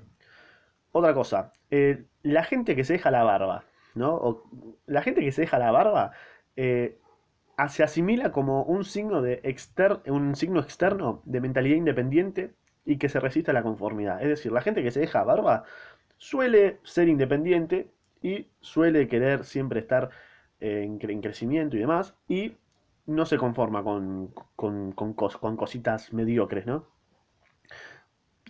Otra 0.94 1.14
cosa, 1.14 1.54
eh, 1.72 2.06
la 2.24 2.44
gente 2.44 2.76
que 2.76 2.84
se 2.86 2.94
deja 2.96 3.12
la 3.12 3.24
barba, 3.24 3.66
¿no? 3.96 4.16
O- 4.16 4.44
la 4.88 5.02
gente 5.02 5.22
que 5.22 5.32
se 5.32 5.44
deja 5.44 5.60
la 5.60 5.72
barba 5.72 6.14
se 7.70 7.84
asimila 7.84 8.32
como 8.32 8.64
un 8.64 8.84
signo, 8.84 9.22
de 9.22 9.42
un 10.08 10.36
signo 10.36 10.60
externo 10.60 11.22
de 11.26 11.42
mentalidad 11.42 11.78
independiente 11.78 12.54
y 12.86 12.98
que 12.98 13.10
se 13.10 13.20
resiste 13.20 13.52
a 13.52 13.54
la 13.54 13.64
conformidad. 13.64 14.22
Es 14.22 14.30
decir, 14.30 14.52
la 14.52 14.62
gente 14.62 14.84
que 14.84 14.92
se 14.92 15.00
deja 15.02 15.24
barba 15.24 15.64
suele 16.18 16.80
ser 16.84 17.08
independiente 17.10 17.92
y 18.22 18.48
suele 18.62 19.08
querer 19.08 19.44
siempre 19.46 19.80
estar 19.82 20.10
eh, 20.60 20.84
en, 20.84 21.00
cre- 21.00 21.12
en 21.14 21.22
crecimiento 21.22 21.78
y 21.78 21.80
demás 21.82 22.16
y 22.28 22.54
no 23.08 23.26
se 23.26 23.38
conforma 23.38 23.84
con, 23.84 24.34
con, 24.56 24.92
con 24.94 25.16
cos- 25.16 25.40
con 25.40 25.58
cositas 25.58 26.14
mediocres, 26.14 26.66
¿no? 26.66 26.88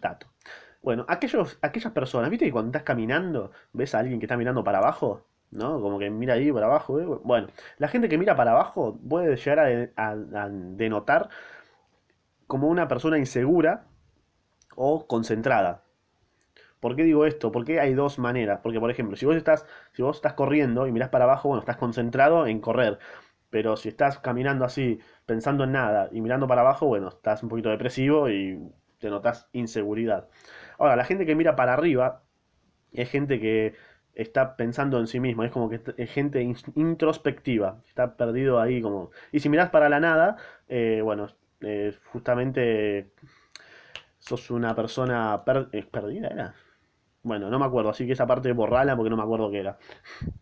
Dato. 0.01 0.27
Bueno, 0.81 1.05
aquellos, 1.07 1.57
aquellas 1.61 1.91
personas, 1.93 2.29
¿viste 2.29 2.45
que 2.45 2.51
cuando 2.51 2.69
estás 2.69 2.83
caminando 2.83 3.51
ves 3.73 3.95
a 3.95 3.99
alguien 3.99 4.19
que 4.19 4.25
está 4.25 4.37
mirando 4.37 4.63
para 4.63 4.77
abajo? 4.79 5.25
¿No? 5.51 5.79
Como 5.81 5.97
que 5.99 6.09
mira 6.09 6.33
ahí 6.35 6.51
para 6.51 6.67
abajo. 6.67 6.99
¿eh? 6.99 7.05
Bueno, 7.23 7.47
la 7.77 7.87
gente 7.87 8.09
que 8.09 8.17
mira 8.17 8.35
para 8.35 8.51
abajo 8.51 8.97
puede 9.09 9.35
llegar 9.37 9.59
a, 9.59 9.63
de- 9.65 9.91
a- 9.95 10.11
a 10.11 10.49
denotar 10.49 11.29
como 12.47 12.67
una 12.69 12.87
persona 12.87 13.17
insegura 13.17 13.85
o 14.75 15.07
concentrada. 15.07 15.81
¿Por 16.79 16.95
qué 16.95 17.03
digo 17.03 17.25
esto? 17.25 17.51
Porque 17.51 17.79
hay 17.79 17.93
dos 17.93 18.19
maneras. 18.19 18.59
Porque, 18.61 18.79
por 18.79 18.91
ejemplo, 18.91 19.15
si 19.17 19.25
vos 19.25 19.35
estás, 19.35 19.65
si 19.93 20.03
vos 20.03 20.17
estás 20.17 20.33
corriendo 20.33 20.87
y 20.87 20.91
mirás 20.91 21.09
para 21.09 21.25
abajo, 21.25 21.49
bueno, 21.49 21.61
estás 21.61 21.77
concentrado 21.77 22.47
en 22.47 22.59
correr. 22.59 22.99
Pero 23.49 23.77
si 23.77 23.89
estás 23.89 24.19
caminando 24.19 24.65
así, 24.65 24.99
pensando 25.25 25.63
en 25.63 25.71
nada 25.71 26.09
y 26.11 26.21
mirando 26.21 26.47
para 26.47 26.61
abajo, 26.61 26.87
bueno, 26.87 27.09
estás 27.09 27.41
un 27.43 27.49
poquito 27.49 27.69
depresivo 27.69 28.29
y 28.29 28.59
te 28.99 29.09
notas 29.09 29.47
inseguridad. 29.53 30.27
Ahora, 30.77 30.95
la 30.95 31.05
gente 31.05 31.25
que 31.25 31.35
mira 31.35 31.55
para 31.55 31.73
arriba 31.73 32.21
es 32.93 33.09
gente 33.09 33.39
que 33.39 33.73
está 34.13 34.55
pensando 34.55 34.99
en 34.99 35.07
sí 35.07 35.19
mismo, 35.19 35.43
es 35.43 35.51
como 35.51 35.69
que 35.69 35.81
es 35.97 36.11
gente 36.11 36.41
introspectiva, 36.75 37.81
está 37.87 38.15
perdido 38.15 38.59
ahí 38.59 38.81
como... 38.81 39.11
Y 39.31 39.39
si 39.39 39.49
mirás 39.49 39.69
para 39.69 39.89
la 39.89 39.99
nada, 39.99 40.37
eh, 40.69 41.01
bueno, 41.03 41.27
eh, 41.61 41.93
justamente 42.11 43.11
sos 44.25 44.49
una 44.51 44.75
persona 44.75 45.43
per 45.45 45.69
eh, 45.71 45.83
perdida, 45.83 46.29
¿era? 46.29 46.55
Bueno, 47.23 47.49
no 47.49 47.59
me 47.59 47.65
acuerdo, 47.65 47.89
así 47.89 48.05
que 48.05 48.13
esa 48.13 48.27
parte 48.27 48.51
borrala 48.53 48.95
porque 48.95 49.09
no 49.09 49.17
me 49.17 49.23
acuerdo 49.23 49.51
qué 49.51 49.59
era. 49.59 49.77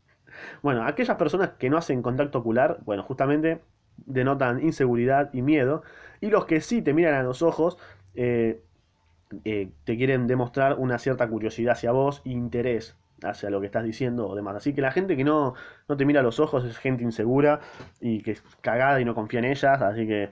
Bueno, 0.62 0.84
aquellas 0.86 1.16
personas 1.18 1.52
que 1.60 1.70
no 1.70 1.78
hacen 1.78 2.02
contacto 2.02 2.40
ocular, 2.40 2.80
bueno, 2.86 3.04
justamente 3.04 3.62
denotan 3.98 4.62
inseguridad 4.64 5.30
y 5.34 5.42
miedo, 5.42 5.84
y 6.22 6.28
los 6.30 6.46
que 6.46 6.60
sí 6.60 6.82
te 6.82 6.94
miran 6.94 7.14
a 7.14 7.24
los 7.24 7.42
ojos, 7.42 7.78
eh, 8.16 8.62
eh, 9.46 9.72
te 9.84 9.98
quieren 9.98 10.28
demostrar 10.28 10.80
una 10.80 10.98
cierta 10.98 11.28
curiosidad 11.30 11.74
hacia 11.74 11.92
vos, 11.92 12.22
interés 12.26 12.98
hacia 13.24 13.50
lo 13.50 13.60
que 13.60 13.68
estás 13.68 13.84
diciendo 13.84 14.28
o 14.28 14.36
demás. 14.36 14.56
Así 14.56 14.74
que 14.74 14.82
la 14.82 14.92
gente 14.92 15.16
que 15.16 15.24
no, 15.24 15.54
no 15.88 15.98
te 15.98 16.06
mira 16.06 16.20
a 16.22 16.24
los 16.24 16.40
ojos 16.40 16.66
es 16.66 16.78
gente 16.78 17.04
insegura 17.04 17.62
y 18.02 18.22
que 18.22 18.32
es 18.32 18.44
cagada 18.62 19.00
y 19.00 19.06
no 19.06 19.16
confía 19.16 19.40
en 19.40 19.46
ellas, 19.46 19.82
así 19.82 20.08
que 20.08 20.30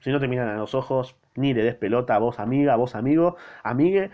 si 0.00 0.10
no 0.10 0.20
te 0.20 0.28
miran 0.28 0.48
a 0.48 0.56
los 0.56 0.74
ojos, 0.74 1.16
ni 1.36 1.54
le 1.54 1.62
des 1.62 1.74
pelota 1.74 2.16
a 2.16 2.18
vos 2.18 2.38
amiga, 2.38 2.74
a 2.74 2.76
vos 2.76 2.94
amigo, 2.94 3.36
amigue, 3.62 4.10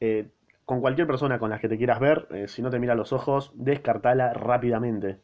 eh, 0.00 0.28
con 0.64 0.80
cualquier 0.80 1.06
persona 1.06 1.38
con 1.38 1.50
la 1.50 1.58
que 1.58 1.68
te 1.68 1.78
quieras 1.78 2.00
ver, 2.00 2.28
eh, 2.30 2.48
si 2.48 2.62
no 2.62 2.70
te 2.70 2.78
mira 2.78 2.94
los 2.94 3.12
ojos, 3.12 3.52
descartala 3.54 4.32
rápidamente. 4.34 5.20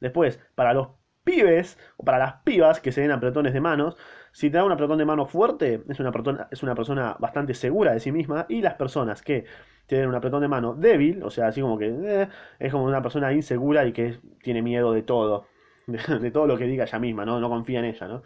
Después, 0.00 0.40
para 0.54 0.74
los 0.74 0.88
pibes 1.24 1.78
o 1.96 2.04
para 2.04 2.18
las 2.18 2.34
pibas 2.42 2.80
que 2.80 2.92
se 2.92 3.00
den 3.00 3.10
apretones 3.10 3.52
de 3.52 3.60
manos, 3.60 3.96
si 4.32 4.50
te 4.50 4.58
da 4.58 4.64
un 4.64 4.72
apretón 4.72 4.98
de 4.98 5.04
mano 5.04 5.26
fuerte, 5.26 5.84
es 5.88 6.00
una, 6.00 6.10
persona, 6.10 6.48
es 6.50 6.62
una 6.62 6.74
persona 6.74 7.16
bastante 7.20 7.54
segura 7.54 7.92
de 7.92 8.00
sí 8.00 8.12
misma. 8.12 8.46
Y 8.48 8.60
las 8.62 8.74
personas 8.74 9.22
que 9.22 9.44
te 9.86 9.96
den 9.96 10.08
un 10.08 10.14
apretón 10.14 10.40
de 10.40 10.48
mano 10.48 10.74
débil, 10.74 11.22
o 11.22 11.30
sea, 11.30 11.46
así 11.46 11.60
como 11.60 11.78
que 11.78 11.86
eh, 11.86 12.28
es 12.58 12.72
como 12.72 12.84
una 12.84 13.02
persona 13.02 13.32
insegura 13.32 13.86
y 13.86 13.92
que 13.92 14.18
tiene 14.42 14.62
miedo 14.62 14.92
de 14.92 15.02
todo, 15.02 15.46
de, 15.86 15.98
de, 16.20 16.30
todo 16.30 16.46
lo 16.46 16.58
que 16.58 16.64
diga 16.66 16.84
ella 16.84 16.98
misma, 16.98 17.24
¿no? 17.24 17.38
No 17.38 17.48
confía 17.48 17.78
en 17.78 17.84
ella, 17.86 18.08
¿no? 18.08 18.22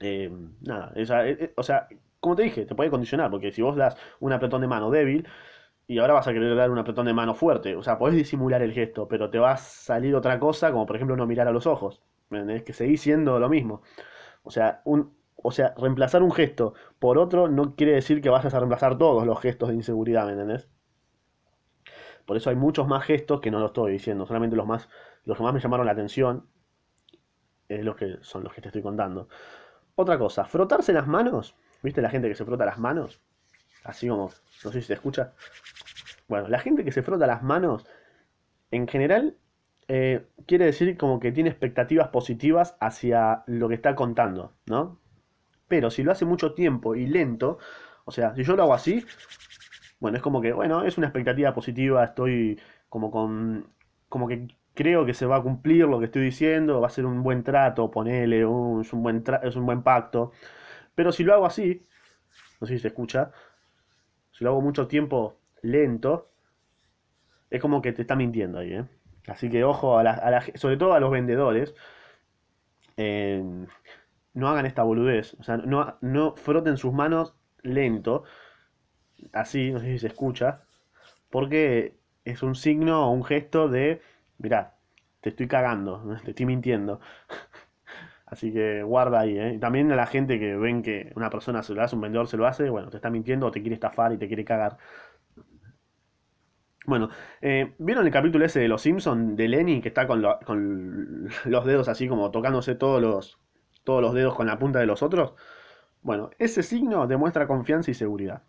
Eh, 0.00 0.30
nada, 0.60 0.92
esa, 0.94 1.26
eh, 1.26 1.36
eh, 1.40 1.52
o 1.56 1.62
sea, 1.62 1.88
como 2.20 2.36
te 2.36 2.42
dije, 2.42 2.66
te 2.66 2.74
puede 2.74 2.90
condicionar, 2.90 3.30
porque 3.30 3.52
si 3.52 3.62
vos 3.62 3.76
das 3.76 3.96
un 4.20 4.32
apretón 4.32 4.60
de 4.60 4.66
mano 4.66 4.90
débil 4.90 5.26
y 5.88 5.98
ahora 5.98 6.14
vas 6.14 6.28
a 6.28 6.32
querer 6.34 6.56
dar 6.56 6.70
un 6.70 6.78
apretón 6.78 7.06
de 7.06 7.14
mano 7.14 7.34
fuerte, 7.34 7.76
o 7.76 7.82
sea, 7.82 7.98
podés 7.98 8.16
disimular 8.16 8.62
el 8.62 8.72
gesto, 8.72 9.08
pero 9.08 9.30
te 9.30 9.38
va 9.38 9.52
a 9.52 9.56
salir 9.58 10.14
otra 10.16 10.38
cosa, 10.40 10.72
como 10.72 10.86
por 10.86 10.96
ejemplo 10.96 11.16
no 11.16 11.26
mirar 11.26 11.48
a 11.48 11.52
los 11.52 11.66
ojos, 11.66 12.02
es 12.30 12.62
que 12.64 12.72
seguís 12.74 13.00
siendo 13.02 13.38
lo 13.40 13.48
mismo. 13.48 13.82
O 14.44 14.50
sea, 14.52 14.82
un, 14.84 15.14
o 15.36 15.52
sea, 15.52 15.74
reemplazar 15.78 16.22
un 16.22 16.32
gesto 16.32 16.74
por 17.00 17.18
otro 17.18 17.48
no 17.48 17.76
quiere 17.76 17.92
decir 17.94 18.22
que 18.22 18.30
vayas 18.30 18.54
a 18.54 18.60
reemplazar 18.60 18.98
todos 18.98 19.26
los 19.26 19.40
gestos 19.40 19.70
de 19.70 19.76
inseguridad, 19.76 20.26
¿me 20.26 20.32
entendés? 20.32 20.68
Por 22.26 22.36
eso 22.36 22.50
hay 22.50 22.56
muchos 22.56 22.86
más 22.86 23.04
gestos 23.04 23.40
que 23.40 23.50
no 23.50 23.58
lo 23.58 23.66
estoy 23.68 23.92
diciendo, 23.92 24.26
solamente 24.26 24.54
los 24.56 24.66
más, 24.66 24.88
los 25.24 25.36
que 25.38 25.42
más 25.42 25.54
me 25.54 25.60
llamaron 25.60 25.86
la 25.86 25.92
atención 25.92 26.46
es 27.68 27.84
los 27.84 27.96
que 27.96 28.18
son 28.22 28.44
los 28.44 28.52
que 28.54 28.60
te 28.60 28.68
estoy 28.68 28.82
contando. 28.82 29.28
Otra 29.96 30.18
cosa, 30.18 30.44
frotarse 30.44 30.92
las 30.92 31.06
manos. 31.06 31.56
¿Viste 31.82 32.02
la 32.02 32.10
gente 32.10 32.28
que 32.28 32.34
se 32.34 32.44
frota 32.44 32.64
las 32.64 32.78
manos? 32.78 33.20
Así 33.82 34.08
como, 34.08 34.30
no 34.64 34.72
sé 34.72 34.80
si 34.80 34.86
se 34.86 34.94
escucha. 34.94 35.32
Bueno, 36.28 36.48
la 36.48 36.58
gente 36.58 36.84
que 36.84 36.92
se 36.92 37.02
frota 37.02 37.26
las 37.26 37.42
manos, 37.42 37.86
en 38.70 38.86
general, 38.88 39.36
eh, 39.88 40.26
quiere 40.46 40.66
decir 40.66 40.96
como 40.98 41.18
que 41.18 41.32
tiene 41.32 41.50
expectativas 41.50 42.08
positivas 42.08 42.76
hacia 42.80 43.42
lo 43.46 43.68
que 43.68 43.76
está 43.76 43.94
contando, 43.94 44.52
¿no? 44.66 44.98
Pero 45.68 45.90
si 45.90 46.02
lo 46.02 46.12
hace 46.12 46.24
mucho 46.24 46.52
tiempo 46.54 46.94
y 46.94 47.06
lento, 47.06 47.58
o 48.04 48.12
sea, 48.12 48.34
si 48.34 48.44
yo 48.44 48.54
lo 48.54 48.64
hago 48.64 48.74
así, 48.74 49.04
bueno, 49.98 50.16
es 50.18 50.22
como 50.22 50.40
que, 50.42 50.52
bueno, 50.52 50.84
es 50.84 50.98
una 50.98 51.06
expectativa 51.06 51.54
positiva, 51.54 52.04
estoy 52.04 52.60
como 52.88 53.10
con, 53.10 53.66
como 54.08 54.28
que 54.28 54.48
creo 54.76 55.04
que 55.06 55.14
se 55.14 55.26
va 55.26 55.36
a 55.36 55.42
cumplir 55.42 55.86
lo 55.86 55.98
que 55.98 56.06
estoy 56.06 56.22
diciendo, 56.22 56.80
va 56.80 56.88
a 56.88 56.90
ser 56.90 57.06
un 57.06 57.22
buen 57.24 57.42
trato, 57.42 57.90
ponele, 57.90 58.46
un, 58.46 58.82
es, 58.82 58.92
un 58.92 59.02
buen 59.02 59.24
es 59.42 59.56
un 59.56 59.66
buen 59.66 59.82
pacto. 59.82 60.32
Pero 60.94 61.12
si 61.12 61.24
lo 61.24 61.34
hago 61.34 61.46
así, 61.46 61.86
no 62.60 62.66
sé 62.66 62.74
si 62.74 62.80
se 62.80 62.88
escucha, 62.88 63.32
si 64.32 64.44
lo 64.44 64.50
hago 64.50 64.60
mucho 64.60 64.86
tiempo 64.86 65.40
lento, 65.62 66.30
es 67.50 67.60
como 67.60 67.82
que 67.82 67.92
te 67.92 68.02
está 68.02 68.16
mintiendo 68.16 68.58
ahí, 68.58 68.74
¿eh? 68.74 68.84
Así 69.26 69.50
que 69.50 69.64
ojo, 69.64 69.98
a 69.98 70.42
sobre 70.54 70.76
todo 70.76 70.92
a 70.92 71.00
los 71.00 71.10
vendedores, 71.10 71.74
eh, 72.96 73.42
no 74.34 74.48
hagan 74.48 74.66
esta 74.66 74.82
boludez, 74.82 75.34
o 75.40 75.42
sea, 75.42 75.56
no, 75.56 75.96
no 76.00 76.36
froten 76.36 76.76
sus 76.76 76.92
manos 76.92 77.34
lento, 77.62 78.24
así, 79.32 79.72
no 79.72 79.80
sé 79.80 79.86
si 79.86 79.98
se 79.98 80.06
escucha, 80.08 80.62
porque 81.30 81.96
es 82.24 82.42
un 82.42 82.54
signo 82.54 83.08
o 83.08 83.12
un 83.12 83.24
gesto 83.24 83.68
de, 83.68 84.00
mirá, 84.38 84.74
te 85.20 85.30
estoy 85.30 85.48
cagando, 85.48 86.16
te 86.24 86.30
estoy 86.30 86.46
mintiendo. 86.46 87.00
Así 88.26 88.52
que 88.52 88.82
guarda 88.82 89.20
ahí, 89.20 89.38
¿eh? 89.38 89.58
También 89.60 89.92
a 89.92 89.96
la 89.96 90.06
gente 90.06 90.40
que 90.40 90.56
ven 90.56 90.82
que 90.82 91.12
una 91.14 91.30
persona 91.30 91.62
se 91.62 91.74
lo 91.74 91.82
hace, 91.82 91.94
un 91.94 92.02
vendedor 92.02 92.26
se 92.26 92.36
lo 92.36 92.46
hace, 92.46 92.68
bueno, 92.70 92.90
te 92.90 92.96
está 92.96 93.08
mintiendo 93.08 93.46
o 93.46 93.50
te 93.52 93.60
quiere 93.60 93.74
estafar 93.74 94.12
y 94.12 94.18
te 94.18 94.26
quiere 94.26 94.44
cagar. 94.44 94.78
Bueno, 96.86 97.10
eh, 97.40 97.74
¿vieron 97.78 98.06
el 98.06 98.12
capítulo 98.12 98.44
ese 98.44 98.60
de 98.60 98.68
Los 98.68 98.82
Simpsons 98.82 99.36
de 99.36 99.48
Lenny 99.48 99.80
que 99.80 99.88
está 99.88 100.06
con, 100.06 100.24
con 100.44 101.28
los 101.44 101.64
dedos 101.64 101.88
así 101.88 102.08
como 102.08 102.30
tocándose 102.30 102.74
todos 102.76 103.02
los, 103.02 103.38
todos 103.84 104.00
los 104.00 104.14
dedos 104.14 104.34
con 104.34 104.46
la 104.46 104.58
punta 104.58 104.78
de 104.78 104.86
los 104.86 105.02
otros? 105.02 105.34
Bueno, 106.02 106.30
ese 106.38 106.62
signo 106.62 107.06
demuestra 107.08 107.46
confianza 107.48 107.90
y 107.90 107.94
seguridad. 107.94 108.42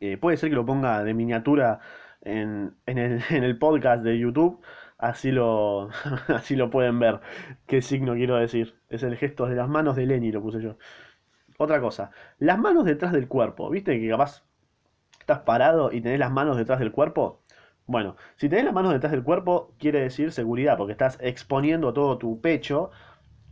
Eh, 0.00 0.16
puede 0.18 0.36
ser 0.36 0.50
que 0.50 0.56
lo 0.56 0.66
ponga 0.66 1.02
de 1.02 1.14
miniatura 1.14 1.80
en, 2.24 2.74
en 2.86 2.98
el, 2.98 3.22
en 3.30 3.44
el 3.44 3.58
podcast 3.58 4.02
de 4.02 4.18
YouTube, 4.18 4.60
así 4.98 5.30
lo, 5.30 5.90
así 6.28 6.56
lo 6.56 6.70
pueden 6.70 6.98
ver. 6.98 7.20
¿Qué 7.66 7.82
signo 7.82 8.14
quiero 8.14 8.36
decir? 8.36 8.74
Es 8.88 9.02
el 9.02 9.16
gesto 9.16 9.46
de 9.46 9.56
las 9.56 9.68
manos 9.68 9.96
de 9.96 10.06
Lenny, 10.06 10.32
lo 10.32 10.42
puse 10.42 10.60
yo. 10.62 10.76
Otra 11.58 11.80
cosa, 11.80 12.10
las 12.38 12.58
manos 12.58 12.84
detrás 12.84 13.12
del 13.12 13.28
cuerpo. 13.28 13.70
¿Viste 13.70 14.00
que 14.00 14.08
capaz 14.08 14.42
estás 15.20 15.40
parado 15.40 15.92
y 15.92 16.00
tenés 16.00 16.18
las 16.18 16.32
manos 16.32 16.56
detrás 16.56 16.80
del 16.80 16.92
cuerpo? 16.92 17.42
Bueno, 17.86 18.16
si 18.36 18.48
tenés 18.48 18.64
las 18.64 18.74
manos 18.74 18.92
detrás 18.92 19.12
del 19.12 19.22
cuerpo, 19.22 19.74
quiere 19.78 20.00
decir 20.00 20.32
seguridad, 20.32 20.76
porque 20.78 20.92
estás 20.92 21.18
exponiendo 21.20 21.92
todo 21.92 22.18
tu 22.18 22.40
pecho 22.40 22.90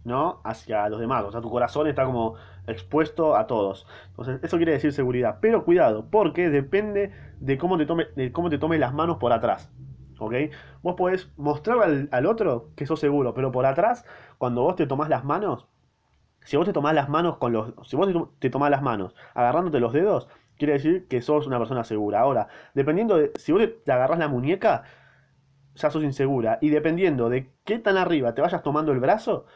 ¿no? 0.04 0.40
Hacia 0.44 0.88
los 0.88 1.00
demás. 1.00 1.24
O 1.24 1.32
sea, 1.32 1.40
tu 1.40 1.50
corazón 1.50 1.86
está 1.86 2.04
como 2.04 2.34
expuesto 2.66 3.36
a 3.36 3.46
todos. 3.46 3.86
Entonces, 4.08 4.40
eso 4.42 4.56
quiere 4.56 4.72
decir 4.72 4.92
seguridad. 4.92 5.38
Pero 5.40 5.64
cuidado, 5.64 6.06
porque 6.10 6.50
depende 6.50 7.12
de 7.40 7.58
cómo 7.58 7.78
te, 7.78 7.86
tome, 7.86 8.06
de 8.16 8.32
cómo 8.32 8.50
te 8.50 8.58
tomes 8.58 8.80
las 8.80 8.94
manos 8.94 9.18
por 9.18 9.32
atrás. 9.32 9.70
¿Ok? 10.18 10.34
Vos 10.82 10.94
podés 10.96 11.30
mostrar 11.36 11.82
al, 11.82 12.08
al 12.12 12.26
otro 12.26 12.70
que 12.76 12.86
sos 12.86 13.00
seguro, 13.00 13.34
pero 13.34 13.50
por 13.50 13.66
atrás, 13.66 14.04
cuando 14.38 14.62
vos 14.62 14.76
te 14.76 14.86
tomás 14.86 15.08
las 15.08 15.24
manos, 15.24 15.66
si 16.44 16.56
vos 16.56 16.66
te 16.66 16.72
tomás 16.72 16.94
las 16.94 17.08
manos 17.08 17.36
con 17.38 17.52
los. 17.52 17.72
Si 17.84 17.96
vos 17.96 18.08
te, 18.38 18.50
tomás 18.50 18.70
las 18.70 18.82
manos 18.82 19.14
agarrándote 19.34 19.80
los 19.80 19.92
dedos, 19.92 20.28
quiere 20.58 20.74
decir 20.74 21.06
que 21.08 21.22
sos 21.22 21.46
una 21.46 21.58
persona 21.58 21.84
segura. 21.84 22.20
Ahora, 22.20 22.48
dependiendo 22.74 23.16
de. 23.16 23.32
Si 23.36 23.52
vos 23.52 23.62
te 23.84 23.92
agarrás 23.92 24.18
la 24.18 24.28
muñeca, 24.28 24.84
ya 25.74 25.90
sos 25.90 26.02
insegura. 26.02 26.58
Y 26.60 26.70
dependiendo 26.70 27.28
de 27.28 27.52
qué 27.64 27.78
tan 27.78 27.96
arriba 27.96 28.34
te 28.34 28.42
vayas 28.42 28.62
tomando 28.62 28.92
el 28.92 29.00
brazo, 29.00 29.46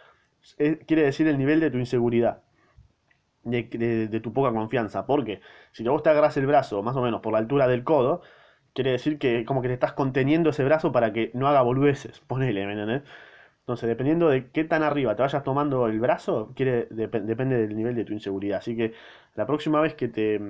quiere 0.86 1.02
decir 1.02 1.26
el 1.28 1.38
nivel 1.38 1.60
de 1.60 1.70
tu 1.70 1.78
inseguridad, 1.78 2.42
de, 3.44 4.20
tu 4.20 4.32
poca 4.32 4.52
confianza. 4.52 5.06
Porque 5.06 5.40
si 5.72 5.84
vos 5.84 6.02
te 6.02 6.10
agarras 6.10 6.36
el 6.36 6.46
brazo 6.46 6.82
más 6.82 6.96
o 6.96 7.02
menos 7.02 7.20
por 7.20 7.32
la 7.32 7.38
altura 7.38 7.68
del 7.68 7.84
codo, 7.84 8.22
quiere 8.74 8.92
decir 8.92 9.18
que 9.18 9.44
como 9.44 9.62
que 9.62 9.68
te 9.68 9.74
estás 9.74 9.92
conteniendo 9.92 10.50
ese 10.50 10.64
brazo 10.64 10.92
para 10.92 11.12
que 11.12 11.30
no 11.34 11.48
haga 11.48 11.62
boludeces. 11.62 12.20
Ponele, 12.26 12.66
¿me 12.66 12.72
entendés? 12.72 13.02
Entonces, 13.60 13.88
dependiendo 13.88 14.28
de 14.28 14.50
qué 14.50 14.64
tan 14.64 14.82
arriba 14.82 15.16
te 15.16 15.22
vayas 15.22 15.44
tomando 15.44 15.86
el 15.88 16.00
brazo, 16.00 16.52
quiere, 16.56 16.88
dep- 16.90 17.22
depende 17.22 17.56
del 17.58 17.76
nivel 17.76 17.96
de 17.96 18.04
tu 18.04 18.12
inseguridad. 18.14 18.58
Así 18.58 18.76
que 18.76 18.94
la 19.34 19.46
próxima 19.46 19.80
vez 19.80 19.94
que 19.94 20.08
te 20.08 20.40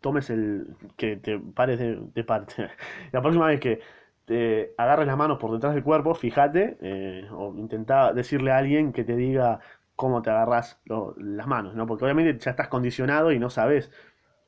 tomes 0.00 0.30
el. 0.30 0.76
que 0.96 1.16
te 1.16 1.38
pares 1.38 1.78
de 1.80 2.24
parte. 2.24 2.70
La 3.12 3.22
próxima 3.22 3.46
vez 3.46 3.60
que 3.60 3.80
te 4.24 4.74
agarres 4.78 5.06
las 5.06 5.16
manos 5.16 5.38
por 5.38 5.52
detrás 5.52 5.74
del 5.74 5.82
cuerpo, 5.82 6.14
fíjate, 6.14 6.78
eh, 6.80 7.28
o 7.32 7.54
intenta 7.56 8.12
decirle 8.12 8.52
a 8.52 8.58
alguien 8.58 8.92
que 8.92 9.04
te 9.04 9.16
diga 9.16 9.60
cómo 9.96 10.22
te 10.22 10.30
agarras 10.30 10.80
las 11.16 11.46
manos, 11.46 11.74
¿no? 11.74 11.86
Porque 11.86 12.04
obviamente 12.04 12.38
ya 12.38 12.50
estás 12.50 12.68
condicionado 12.68 13.32
y 13.32 13.38
no 13.38 13.50
sabes 13.50 13.90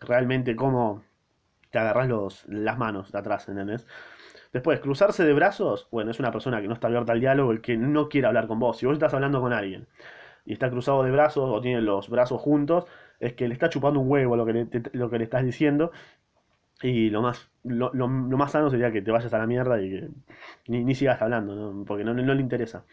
realmente 0.01 0.57
cómo 0.57 1.03
te 1.71 1.79
agarras 1.79 2.47
las 2.49 2.79
manos 2.79 3.13
de 3.13 3.19
atrás, 3.19 3.49
¿entendés? 3.49 3.87
Después, 4.53 4.81
cruzarse 4.81 5.25
de 5.25 5.35
brazos, 5.35 5.89
bueno, 5.91 6.11
es 6.11 6.19
una 6.19 6.33
persona 6.33 6.61
que 6.61 6.69
no 6.69 6.75
está 6.75 6.87
abierta 6.87 7.13
al 7.13 7.21
diálogo, 7.21 7.53
el 7.53 7.61
que 7.61 7.77
no 7.77 8.09
quiere 8.09 8.27
hablar 8.27 8.47
con 8.47 8.59
vos. 8.59 8.79
Si 8.79 8.87
vos 8.87 8.95
estás 8.95 9.13
hablando 9.15 9.41
con 9.41 9.53
alguien 9.53 9.87
y 10.47 10.53
está 10.55 10.71
cruzado 10.71 11.03
de 11.03 11.11
brazos 11.11 11.51
o 11.53 11.61
tiene 11.61 11.83
los 11.83 12.09
brazos 12.09 12.41
juntos, 12.41 12.87
es 13.21 13.35
que 13.35 13.49
le 13.49 13.55
está 13.55 13.69
chupando 13.69 14.01
un 14.01 14.11
huevo 14.11 14.37
lo 14.37 14.47
que 14.47 14.53
le, 14.53 14.69
lo 14.93 15.11
que 15.11 15.19
le 15.19 15.25
estás 15.25 15.45
diciendo. 15.45 15.93
Y 16.83 17.09
lo 17.11 17.23
más, 17.23 17.51
lo, 17.65 17.91
lo- 17.95 18.09
más 18.09 18.53
sano 18.53 18.71
sería 18.71 18.93
que 18.93 19.01
te 19.03 19.11
vayas 19.11 19.33
a 19.33 19.39
la 19.39 19.47
mierda 19.47 19.81
y 19.81 19.91
que 19.91 20.09
ni, 20.69 20.85
ni 20.85 20.95
sigas 20.95 21.21
hablando, 21.23 21.55
¿no? 21.55 21.85
Porque 21.85 22.05
no, 22.05 22.13
no 22.15 22.35
le 22.35 22.41
interesa. 22.43 22.85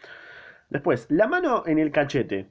Después, 0.70 1.06
la 1.10 1.28
mano 1.28 1.64
en 1.66 1.78
el 1.78 1.90
cachete. 1.92 2.50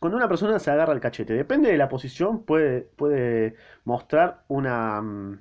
Cuando 0.00 0.16
una 0.18 0.28
persona 0.28 0.58
se 0.60 0.70
agarra 0.70 0.94
el 0.94 1.00
cachete, 1.00 1.34
depende 1.34 1.70
de 1.70 1.78
la 1.78 1.88
posición, 1.88 2.44
puede, 2.44 2.82
puede 2.82 3.56
mostrar 3.84 4.44
una, 4.48 5.02
mm, 5.02 5.40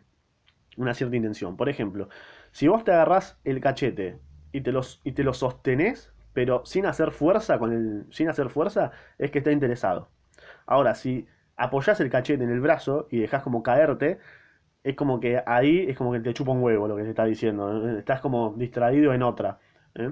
una 0.78 0.94
cierta 0.94 1.16
intención. 1.16 1.58
Por 1.58 1.70
ejemplo, 1.70 2.10
Si 2.52 2.68
vos 2.68 2.84
te 2.84 2.92
agarrás 2.92 3.40
el 3.44 3.62
cachete 3.62 4.20
y 4.52 4.62
te, 4.62 4.72
los, 4.72 5.02
y 5.04 5.12
te 5.14 5.24
lo 5.24 5.34
sostenés, 5.36 6.12
pero 6.34 6.66
sin 6.66 6.86
hacer 6.88 7.12
fuerza, 7.12 7.60
con 7.60 7.74
el, 7.74 8.06
sin 8.12 8.30
hacer 8.30 8.50
fuerza, 8.50 8.92
es 9.20 9.30
que 9.32 9.40
está 9.40 9.52
interesado. 9.52 10.10
Ahora, 10.66 10.96
si 10.96 11.28
apoyás 11.58 12.00
el 12.00 12.10
cachete 12.10 12.44
en 12.44 12.52
el 12.52 12.62
brazo 12.62 13.08
y 13.12 13.20
dejás 13.20 13.44
como 13.44 13.64
caerte, 13.64 14.20
es 14.84 14.96
como 14.96 15.20
que 15.20 15.42
ahí 15.46 15.86
es 15.90 15.98
como 15.98 16.12
que 16.12 16.20
te 16.20 16.34
chupa 16.34 16.52
un 16.52 16.64
huevo 16.64 16.88
lo 16.88 16.96
que 16.96 17.04
te 17.04 17.10
está 17.10 17.26
diciendo. 17.26 17.98
Estás 17.98 18.22
como 18.22 18.54
distraído 18.58 19.14
en 19.14 19.24
otra. 19.24 19.60
¿eh? 19.96 20.12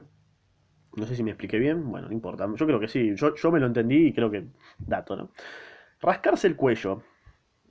No 0.95 1.05
sé 1.05 1.15
si 1.15 1.23
me 1.23 1.31
expliqué 1.31 1.57
bien. 1.59 1.89
Bueno, 1.89 2.07
no 2.07 2.13
importa. 2.13 2.47
Yo 2.55 2.65
creo 2.65 2.79
que 2.79 2.87
sí. 2.87 3.15
Yo, 3.15 3.35
yo 3.35 3.51
me 3.51 3.59
lo 3.59 3.67
entendí 3.67 4.07
y 4.07 4.13
creo 4.13 4.29
que 4.29 4.47
dato, 4.77 5.15
¿no? 5.15 5.29
Rascarse 6.01 6.47
el 6.47 6.55
cuello. 6.55 7.03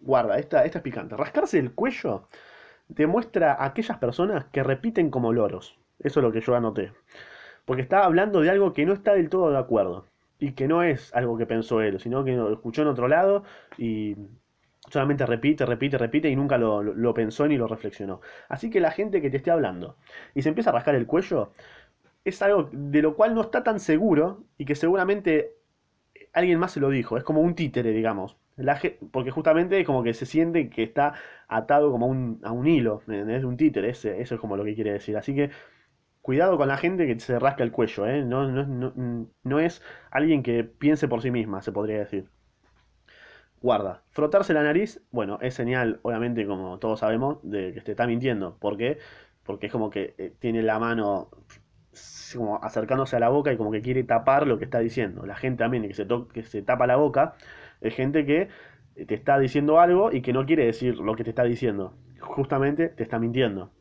Guarda, 0.00 0.38
esta, 0.38 0.64
esta 0.64 0.78
es 0.78 0.82
picante. 0.82 1.16
Rascarse 1.16 1.58
el 1.58 1.72
cuello 1.72 2.28
demuestra 2.88 3.54
a 3.54 3.66
aquellas 3.66 3.98
personas 3.98 4.46
que 4.46 4.62
repiten 4.62 5.10
como 5.10 5.32
loros. 5.32 5.78
Eso 5.98 6.20
es 6.20 6.24
lo 6.24 6.32
que 6.32 6.40
yo 6.40 6.54
anoté. 6.54 6.92
Porque 7.64 7.82
está 7.82 8.04
hablando 8.04 8.40
de 8.40 8.50
algo 8.50 8.72
que 8.72 8.86
no 8.86 8.92
está 8.92 9.14
del 9.14 9.28
todo 9.28 9.50
de 9.50 9.58
acuerdo. 9.58 10.06
Y 10.38 10.52
que 10.52 10.68
no 10.68 10.82
es 10.82 11.14
algo 11.14 11.36
que 11.38 11.46
pensó 11.46 11.80
él, 11.80 11.98
sino 11.98 12.22
que 12.24 12.32
lo 12.32 12.52
escuchó 12.52 12.82
en 12.82 12.88
otro 12.88 13.08
lado 13.08 13.44
y 13.78 14.16
solamente 14.90 15.26
repite, 15.26 15.66
repite, 15.66 15.98
repite 15.98 16.28
y 16.30 16.36
nunca 16.36 16.58
lo, 16.58 16.82
lo- 16.82 17.14
pensó 17.14 17.46
ni 17.48 17.56
lo 17.56 17.66
reflexionó. 17.68 18.20
Así 18.48 18.70
que 18.70 18.80
la 18.80 18.90
gente 18.90 19.20
que 19.22 19.30
te 19.30 19.38
esté 19.38 19.50
hablando 19.50 19.96
y 20.34 20.42
se 20.42 20.48
empieza 20.50 20.70
a 20.70 20.72
rascar 20.74 20.94
el 20.94 21.06
cuello, 21.06 21.52
es 22.24 22.42
algo 22.42 22.68
de 22.72 23.02
lo 23.02 23.16
cual 23.16 23.34
no 23.34 23.42
está 23.42 23.64
tan 23.64 23.80
seguro 23.80 24.44
y 24.58 24.64
que 24.66 24.74
seguramente 24.76 25.54
alguien 26.32 26.58
más 26.58 26.72
se 26.72 26.80
lo 26.80 26.90
dijo. 26.90 27.16
Es 27.16 27.24
como 27.24 27.40
un 27.40 27.54
títere, 27.54 27.90
digamos. 27.92 28.36
La 28.56 28.80
porque 29.12 29.30
justamente 29.30 29.80
es 29.80 29.86
como 29.86 30.02
que 30.02 30.14
se 30.14 30.26
siente 30.26 30.70
que 30.70 30.82
está 30.82 31.14
atado 31.48 31.90
como 31.92 32.06
un, 32.06 32.40
a 32.42 32.52
un 32.52 32.66
hilo. 32.66 33.02
¿me 33.06 33.16
entendés? 33.20 33.44
Un 33.44 33.56
títere, 33.56 33.90
ese- 33.90 34.20
eso 34.20 34.34
es 34.36 34.40
como 34.40 34.56
lo 34.56 34.64
que 34.64 34.74
quiere 34.74 34.92
decir. 34.92 35.16
Así 35.16 35.34
que 35.34 35.50
cuidado 36.22 36.58
con 36.58 36.68
la 36.68 36.76
gente 36.78 37.06
que 37.06 37.18
se 37.20 37.38
rasca 37.38 37.64
el 37.64 37.72
cuello. 37.72 38.06
¿eh? 38.06 38.24
No, 38.24 38.48
no, 38.50 38.66
no, 38.66 39.28
no 39.44 39.60
es 39.60 39.82
alguien 40.10 40.42
que 40.44 40.64
piense 40.64 41.08
por 41.08 41.22
sí 41.22 41.30
misma, 41.32 41.62
se 41.62 41.72
podría 41.72 41.98
decir. 42.00 42.28
Guarda, 43.60 44.02
frotarse 44.10 44.54
la 44.54 44.62
nariz, 44.62 45.02
bueno, 45.10 45.38
es 45.42 45.54
señal, 45.54 45.98
obviamente, 46.02 46.46
como 46.46 46.78
todos 46.78 47.00
sabemos, 47.00 47.38
de 47.42 47.72
que 47.74 47.80
te 47.80 47.90
está 47.92 48.06
mintiendo. 48.06 48.56
¿Por 48.58 48.76
qué? 48.76 48.98
Porque 49.44 49.66
es 49.66 49.72
como 49.72 49.90
que 49.90 50.14
eh, 50.18 50.34
tiene 50.38 50.62
la 50.62 50.78
mano 50.78 51.30
como 52.34 52.62
acercándose 52.62 53.16
a 53.16 53.20
la 53.20 53.28
boca 53.30 53.52
y 53.52 53.56
como 53.56 53.70
que 53.72 53.82
quiere 53.82 54.04
tapar 54.04 54.46
lo 54.46 54.58
que 54.58 54.64
está 54.64 54.78
diciendo. 54.80 55.26
La 55.26 55.36
gente 55.36 55.58
también 55.64 55.86
que 55.88 55.94
se, 55.94 56.04
to- 56.04 56.28
que 56.28 56.42
se 56.42 56.62
tapa 56.62 56.86
la 56.86 56.96
boca 56.96 57.34
es 57.80 57.94
gente 57.94 58.26
que 58.26 58.48
te 59.06 59.14
está 59.14 59.38
diciendo 59.38 59.80
algo 59.80 60.12
y 60.12 60.22
que 60.22 60.32
no 60.32 60.46
quiere 60.46 60.66
decir 60.66 60.96
lo 60.98 61.14
que 61.16 61.24
te 61.24 61.30
está 61.30 61.44
diciendo. 61.44 61.94
Justamente 62.20 62.88
te 62.88 63.02
está 63.02 63.18
mintiendo. 63.18 63.72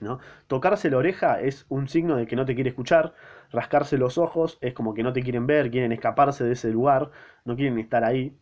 ¿no? 0.00 0.18
Tocarse 0.48 0.90
la 0.90 0.98
oreja 0.98 1.40
es 1.40 1.66
un 1.68 1.88
signo 1.88 2.16
de 2.16 2.26
que 2.26 2.36
no 2.36 2.44
te 2.44 2.54
quiere 2.54 2.70
escuchar. 2.70 3.14
Rascarse 3.50 3.98
los 3.98 4.18
ojos 4.18 4.58
es 4.60 4.74
como 4.74 4.94
que 4.94 5.02
no 5.02 5.12
te 5.12 5.22
quieren 5.22 5.46
ver, 5.46 5.70
quieren 5.70 5.92
escaparse 5.92 6.44
de 6.44 6.52
ese 6.52 6.70
lugar, 6.70 7.10
no 7.44 7.56
quieren 7.56 7.78
estar 7.78 8.04
ahí. 8.04 8.36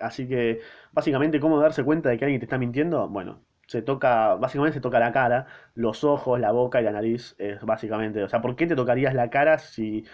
Así 0.00 0.28
que, 0.28 0.60
básicamente, 0.92 1.40
¿cómo 1.40 1.60
darse 1.60 1.84
cuenta 1.84 2.08
de 2.08 2.18
que 2.18 2.24
alguien 2.24 2.40
te 2.40 2.46
está 2.46 2.58
mintiendo? 2.58 3.08
Bueno, 3.08 3.42
se 3.66 3.82
toca, 3.82 4.34
básicamente 4.34 4.74
se 4.74 4.80
toca 4.80 4.98
la 4.98 5.12
cara, 5.12 5.46
los 5.74 6.04
ojos, 6.04 6.40
la 6.40 6.52
boca 6.52 6.80
y 6.80 6.84
la 6.84 6.92
nariz. 6.92 7.34
Es 7.38 7.62
básicamente, 7.62 8.22
o 8.22 8.28
sea, 8.28 8.40
¿por 8.40 8.56
qué 8.56 8.66
te 8.66 8.76
tocarías 8.76 9.14
la 9.14 9.30
cara 9.30 9.58
si 9.58 10.04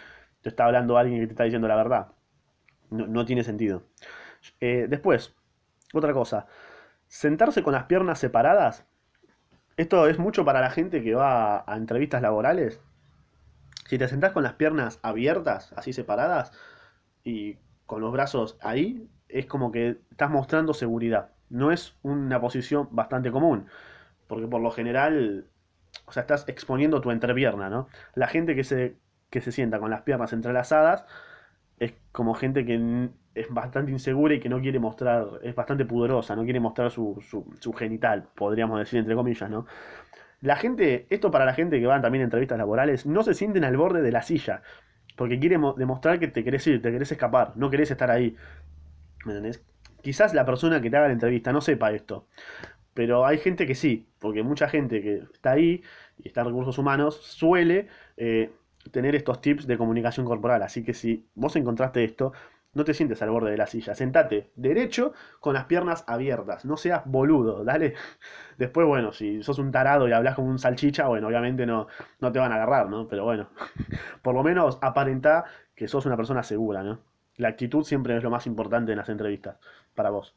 te 0.43 0.49
está 0.51 0.67
hablando 0.67 0.99
alguien 0.99 1.21
que 1.21 1.27
te 1.27 1.33
está 1.33 1.45
diciendo 1.45 1.69
la 1.69 1.77
verdad? 1.77 2.09
No, 2.91 3.07
no 3.07 3.25
tiene 3.25 3.45
sentido. 3.45 3.85
Eh, 4.61 4.87
después, 4.89 5.35
otra 5.95 6.13
cosa, 6.13 6.47
sentarse 7.09 7.63
con 7.63 7.73
las 7.73 7.85
piernas 7.85 8.19
separadas. 8.19 8.87
Esto 9.77 10.07
es 10.09 10.19
mucho 10.19 10.45
para 10.45 10.61
la 10.61 10.71
gente 10.71 11.03
que 11.03 11.15
va 11.15 11.65
a, 11.67 11.77
entrevistas 11.77 12.23
laborales. 12.23 12.81
Si 13.87 13.99
te 13.99 14.09
sentás 14.09 14.33
con 14.33 14.43
las 14.43 14.55
piernas 14.55 14.99
abiertas, 15.03 15.73
así 15.77 15.93
separadas, 15.93 16.53
y 17.25 17.59
con 17.87 18.01
los 18.01 18.13
brazos 18.13 18.59
ahí, 18.61 19.09
es 19.29 19.47
como 19.47 19.73
que 19.73 19.99
estás 20.11 20.31
mostrando 20.31 20.75
seguridad. 20.75 21.31
No 21.51 21.73
es 21.73 21.97
una 22.03 22.41
posición 22.41 22.89
bastante 22.93 23.31
común, 23.33 23.67
porque 24.29 24.49
por 24.49 24.61
lo 24.63 24.71
general, 24.73 25.47
o 26.07 26.13
sea, 26.13 26.23
estás 26.23 26.49
exponiendo 26.49 27.01
tu 27.01 27.11
entrepierna, 27.13 27.71
¿no? 27.71 27.89
La 28.15 28.29
gente 28.29 28.57
que 28.57 28.65
se, 28.65 28.97
que 29.31 29.41
se 29.43 29.53
sienta 29.53 29.81
con 29.81 29.91
las 29.91 30.03
piernas 30.03 30.33
entrelazadas 30.33 31.07
es 31.79 31.95
como 32.13 32.35
gente 32.35 32.65
que 32.65 33.11
es 33.35 33.49
bastante 33.51 33.93
insegura 33.93 34.35
y 34.35 34.41
que 34.41 34.49
no 34.49 34.61
quiere 34.61 34.79
mostrar, 34.79 35.27
es 35.43 35.55
bastante 35.55 35.85
pudorosa, 35.85 36.35
no 36.35 36.45
quiere 36.45 36.61
mostrar 36.61 36.91
su, 36.91 37.23
su, 37.29 37.73
genital, 37.75 38.29
podríamos 38.35 38.79
decir 38.79 38.99
entre 39.01 39.15
comillas, 39.15 39.51
¿no? 39.51 39.67
La 40.41 40.57
gente, 40.57 41.07
esto 41.11 41.31
para 41.31 41.45
la 41.47 41.55
gente 41.55 41.81
que 41.81 41.87
van 41.87 42.03
también 42.03 42.23
a 42.23 42.25
entrevistas 42.27 42.59
laborales, 42.59 43.07
no 43.07 43.23
se 43.23 43.35
sienten 43.35 43.65
al 43.65 43.77
borde 43.77 44.03
de 44.03 44.13
la 44.13 44.23
silla, 44.23 44.63
porque 45.17 45.41
quiere 45.41 45.59
mo- 45.59 45.75
demostrar 45.75 46.21
que 46.21 46.29
te 46.29 46.45
querés 46.45 46.67
ir, 46.69 46.83
te 46.83 46.93
querés 46.93 47.13
escapar, 47.13 47.53
no 47.57 47.71
querés 47.71 47.91
estar 47.91 48.11
ahí. 48.11 48.37
Quizás 50.03 50.35
la 50.35 50.45
persona 50.45 50.81
que 50.81 50.91
te 50.91 50.97
haga 50.97 51.09
la 51.09 51.13
entrevista 51.13 51.53
no 51.53 51.61
sepa 51.61 51.93
esto, 51.93 52.27
pero 52.95 53.27
hay 53.27 53.39
gente 53.39 53.67
que 53.67 53.75
sí, 53.75 54.09
porque 54.19 54.43
mucha 54.43 54.69
gente 54.69 55.03
que 55.03 55.25
está 55.33 55.53
ahí 55.53 55.83
y 56.19 56.29
está 56.29 56.41
en 56.41 56.47
recursos 56.49 56.79
humanos 56.79 57.17
suele 57.17 57.89
eh, 58.17 58.51
tener 58.91 59.15
estos 59.15 59.41
tips 59.41 59.67
de 59.67 59.77
comunicación 59.77 60.27
corporal. 60.27 60.63
Así 60.63 60.83
que 60.85 60.95
si 60.95 61.27
vos 61.35 61.57
encontraste 61.57 62.05
esto, 62.05 62.33
no 62.77 62.85
te 62.85 62.95
sientes 62.95 63.23
al 63.23 63.31
borde 63.31 63.51
de 63.51 63.57
la 63.57 63.67
silla. 63.67 63.95
Sentate 63.95 64.51
derecho 64.55 65.13
con 65.41 65.55
las 65.55 65.65
piernas 65.65 66.05
abiertas. 66.07 66.65
No 66.65 66.77
seas 66.77 67.03
boludo, 67.07 67.65
dale. 67.65 67.95
Después, 68.59 68.87
bueno, 68.87 69.13
si 69.13 69.43
sos 69.43 69.59
un 69.59 69.73
tarado 69.73 70.09
y 70.09 70.13
hablas 70.13 70.35
como 70.35 70.49
un 70.49 70.59
salchicha, 70.59 71.07
bueno, 71.09 71.27
obviamente 71.27 71.67
no, 71.67 71.89
no 72.21 72.33
te 72.33 72.39
van 72.39 72.53
a 72.53 72.57
agarrar, 72.57 72.89
¿no? 72.89 73.09
Pero 73.09 73.25
bueno, 73.25 73.49
por 74.23 74.35
lo 74.35 74.43
menos 74.43 74.79
aparentá 74.83 75.45
que 75.75 75.89
sos 75.89 76.07
una 76.07 76.17
persona 76.17 76.43
segura, 76.43 76.83
¿no? 76.83 77.01
La 77.37 77.49
actitud 77.49 77.85
siempre 77.85 78.17
es 78.17 78.23
lo 78.23 78.31
más 78.31 78.47
importante 78.47 78.93
en 78.93 78.99
las 78.99 79.09
entrevistas 79.09 79.59
para 79.95 80.11
vos. 80.11 80.35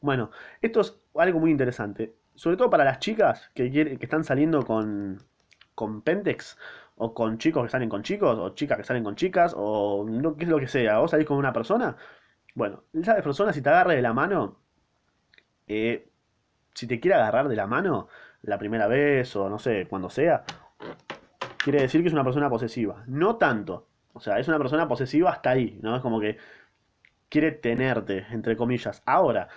Bueno, 0.00 0.30
esto 0.60 0.80
es 0.80 0.98
algo 1.16 1.40
muy 1.40 1.50
interesante, 1.50 2.14
sobre 2.34 2.56
todo 2.56 2.70
para 2.70 2.84
las 2.84 2.98
chicas 2.98 3.50
que, 3.54 3.70
quieren, 3.70 3.98
que 3.98 4.06
están 4.06 4.24
saliendo 4.24 4.64
con, 4.64 5.22
con 5.74 6.02
Pentex, 6.02 6.58
o 6.96 7.14
con 7.14 7.38
chicos 7.38 7.64
que 7.64 7.70
salen 7.70 7.88
con 7.88 8.02
chicos, 8.02 8.38
o 8.38 8.54
chicas 8.54 8.78
que 8.78 8.84
salen 8.84 9.04
con 9.04 9.16
chicas, 9.16 9.54
o 9.56 10.04
no, 10.08 10.36
qué 10.36 10.44
es 10.44 10.50
lo 10.50 10.58
que 10.58 10.68
sea. 10.68 10.98
¿Vos 10.98 11.10
salís 11.10 11.26
con 11.26 11.38
una 11.38 11.52
persona? 11.52 11.96
Bueno, 12.54 12.84
esa 12.92 13.16
persona 13.22 13.52
si 13.52 13.62
te 13.62 13.68
agarra 13.70 13.94
de 13.94 14.02
la 14.02 14.12
mano, 14.12 14.58
eh, 15.66 16.08
si 16.74 16.86
te 16.86 17.00
quiere 17.00 17.16
agarrar 17.16 17.48
de 17.48 17.56
la 17.56 17.66
mano 17.66 18.08
la 18.42 18.58
primera 18.58 18.86
vez, 18.86 19.34
o 19.36 19.48
no 19.48 19.58
sé, 19.58 19.86
cuando 19.88 20.10
sea, 20.10 20.44
quiere 21.58 21.80
decir 21.82 22.02
que 22.02 22.08
es 22.08 22.14
una 22.14 22.24
persona 22.24 22.50
posesiva. 22.50 23.04
No 23.06 23.36
tanto. 23.36 23.88
O 24.14 24.20
sea, 24.20 24.38
es 24.40 24.48
una 24.48 24.58
persona 24.58 24.88
posesiva 24.88 25.30
hasta 25.30 25.50
ahí, 25.50 25.78
¿no? 25.82 25.96
Es 25.96 26.02
como 26.02 26.20
que 26.20 26.38
quiere 27.28 27.52
tenerte, 27.52 28.26
entre 28.30 28.56
comillas. 28.56 29.02
Ahora, 29.06 29.48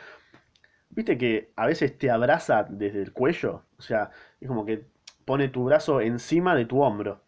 Viste 0.90 1.18
que 1.18 1.52
a 1.56 1.66
veces 1.68 1.98
te 1.98 2.10
abraza 2.10 2.66
desde 2.70 3.02
el 3.02 3.14
cuello, 3.14 3.64
o 3.78 3.82
sea, 3.82 4.10
es 4.42 4.48
como 4.48 4.66
que 4.66 4.86
pone 5.26 5.50
tu 5.50 5.66
brazo 5.66 6.02
encima 6.02 6.56
de 6.56 6.66
tu 6.66 6.82
hombro, 6.82 7.22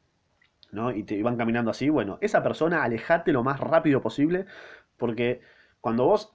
¿no? 0.72 0.92
Y 0.92 1.04
te 1.04 1.22
van 1.24 1.38
caminando 1.38 1.72
así, 1.72 1.90
bueno, 1.90 2.18
esa 2.22 2.44
persona 2.44 2.84
alejate 2.84 3.34
lo 3.34 3.44
más 3.44 3.60
rápido 3.60 4.02
posible, 4.02 4.46
porque 4.98 5.42
cuando 5.82 6.06
vos 6.06 6.34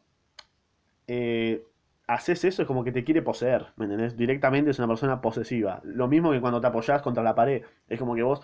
eh, 1.07 1.65
haces 2.07 2.45
eso 2.45 2.63
es 2.63 2.69
como 2.69 2.85
que 2.85 2.93
te 2.93 3.05
quiere 3.05 3.23
poseer, 3.23 3.67
¿me 3.77 3.87
entendés? 3.87 4.17
Directamente 4.17 4.71
es 4.71 4.79
una 4.79 4.89
persona 4.89 5.21
posesiva. 5.21 5.81
Lo 5.85 6.09
mismo 6.09 6.33
que 6.33 6.41
cuando 6.41 6.61
te 6.61 6.67
apoyás 6.67 7.03
contra 7.03 7.23
la 7.23 7.35
pared, 7.35 7.63
es 7.89 7.99
como 7.99 8.15
que 8.15 8.23
vos 8.23 8.41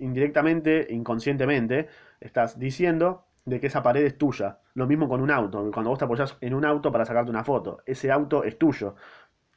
indirectamente, 0.00 0.86
inconscientemente, 0.90 1.88
estás 2.20 2.58
diciendo 2.58 3.26
de 3.44 3.60
que 3.60 3.68
esa 3.68 3.82
pared 3.82 4.04
es 4.04 4.18
tuya. 4.18 4.58
Lo 4.74 4.86
mismo 4.86 5.08
con 5.08 5.20
un 5.20 5.30
auto, 5.30 5.70
cuando 5.72 5.90
vos 5.90 5.98
te 5.98 6.04
apoyás 6.04 6.36
en 6.40 6.54
un 6.54 6.64
auto 6.64 6.92
para 6.92 7.04
sacarte 7.04 7.30
una 7.30 7.44
foto, 7.44 7.82
ese 7.86 8.10
auto 8.10 8.44
es 8.44 8.58
tuyo. 8.58 8.96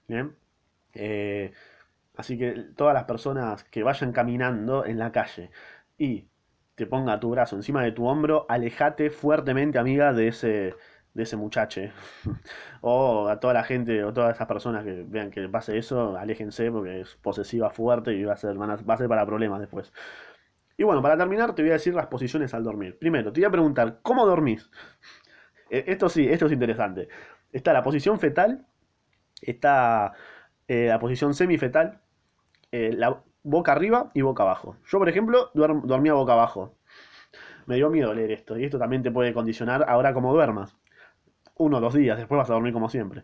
¿bien? 0.08 0.36
Eh, 0.94 1.54
así 2.16 2.38
que 2.38 2.52
todas 2.76 2.94
las 2.94 3.06
personas 3.06 3.64
que 3.66 3.84
vayan 3.84 4.12
caminando 4.12 4.86
en 4.86 5.00
la 5.00 5.12
calle 5.12 5.52
y 5.98 6.28
te 6.76 6.88
ponga 6.88 7.20
tu 7.20 7.30
brazo 7.32 7.56
encima 7.56 7.84
de 7.84 7.92
tu 7.92 8.06
hombro, 8.08 8.46
alejate 8.50 9.10
fuertemente, 9.10 9.78
amiga, 9.80 10.14
de 10.14 10.28
ese, 10.30 10.76
de 11.14 11.24
ese 11.24 11.38
o 12.82 13.28
a 13.30 13.40
toda 13.40 13.54
la 13.54 13.64
gente, 13.64 14.04
o 14.04 14.14
todas 14.14 14.36
esas 14.36 14.48
personas 14.48 14.84
que 14.84 15.04
vean 15.08 15.32
que 15.32 15.48
pase 15.50 15.78
eso, 15.78 16.18
aléjense 16.18 16.72
porque 16.72 17.02
es 17.02 17.16
posesiva 17.22 17.70
fuerte 17.70 18.14
y 18.14 18.24
va 18.24 18.34
a 18.34 18.38
ser, 18.38 18.60
va 18.60 18.94
a 18.94 18.98
ser 18.98 19.08
para 19.08 19.26
problemas 19.26 19.60
después. 19.60 19.92
Y 20.78 20.84
bueno, 20.84 21.02
para 21.02 21.18
terminar 21.18 21.56
te 21.56 21.62
voy 21.64 21.72
a 21.72 21.76
decir 21.76 21.94
las 21.96 22.08
posiciones 22.08 22.54
al 22.54 22.64
dormir. 22.64 22.98
Primero, 23.00 23.32
te 23.34 23.40
voy 23.42 23.46
a 23.46 23.52
preguntar, 23.52 24.00
¿cómo 24.04 24.26
dormís? 24.26 24.70
Eh, 25.70 25.86
Esto 25.88 26.10
sí, 26.10 26.28
esto 26.28 26.46
es 26.48 26.52
interesante. 26.52 27.08
Está 27.52 27.74
la 27.74 27.84
posición 27.84 28.20
fetal, 28.20 28.66
está 29.42 30.14
eh, 30.68 30.88
la 30.90 31.00
posición 31.00 31.34
semifetal, 31.36 32.02
eh, 32.72 32.94
la 32.96 33.24
boca 33.44 33.74
arriba 33.74 34.12
y 34.14 34.22
boca 34.22 34.44
abajo. 34.44 34.78
Yo, 34.88 35.00
por 35.00 35.10
ejemplo, 35.10 35.52
duerm- 35.54 35.84
dormía 35.86 36.14
boca 36.14 36.34
abajo. 36.34 36.76
Me 37.68 37.76
dio 37.76 37.90
miedo 37.90 38.14
leer 38.14 38.32
esto, 38.32 38.58
y 38.58 38.66
esto 38.66 38.80
también 38.80 39.04
te 39.04 39.12
puede 39.12 39.34
condicionar 39.34 39.86
ahora 39.90 40.14
como 40.14 40.34
duermas. 40.34 40.78
Uno 41.58 41.78
o 41.78 41.82
dos 41.82 41.94
días, 41.96 42.18
después 42.18 42.38
vas 42.38 42.50
a 42.50 42.54
dormir 42.54 42.74
como 42.74 42.90
siempre. 42.90 43.24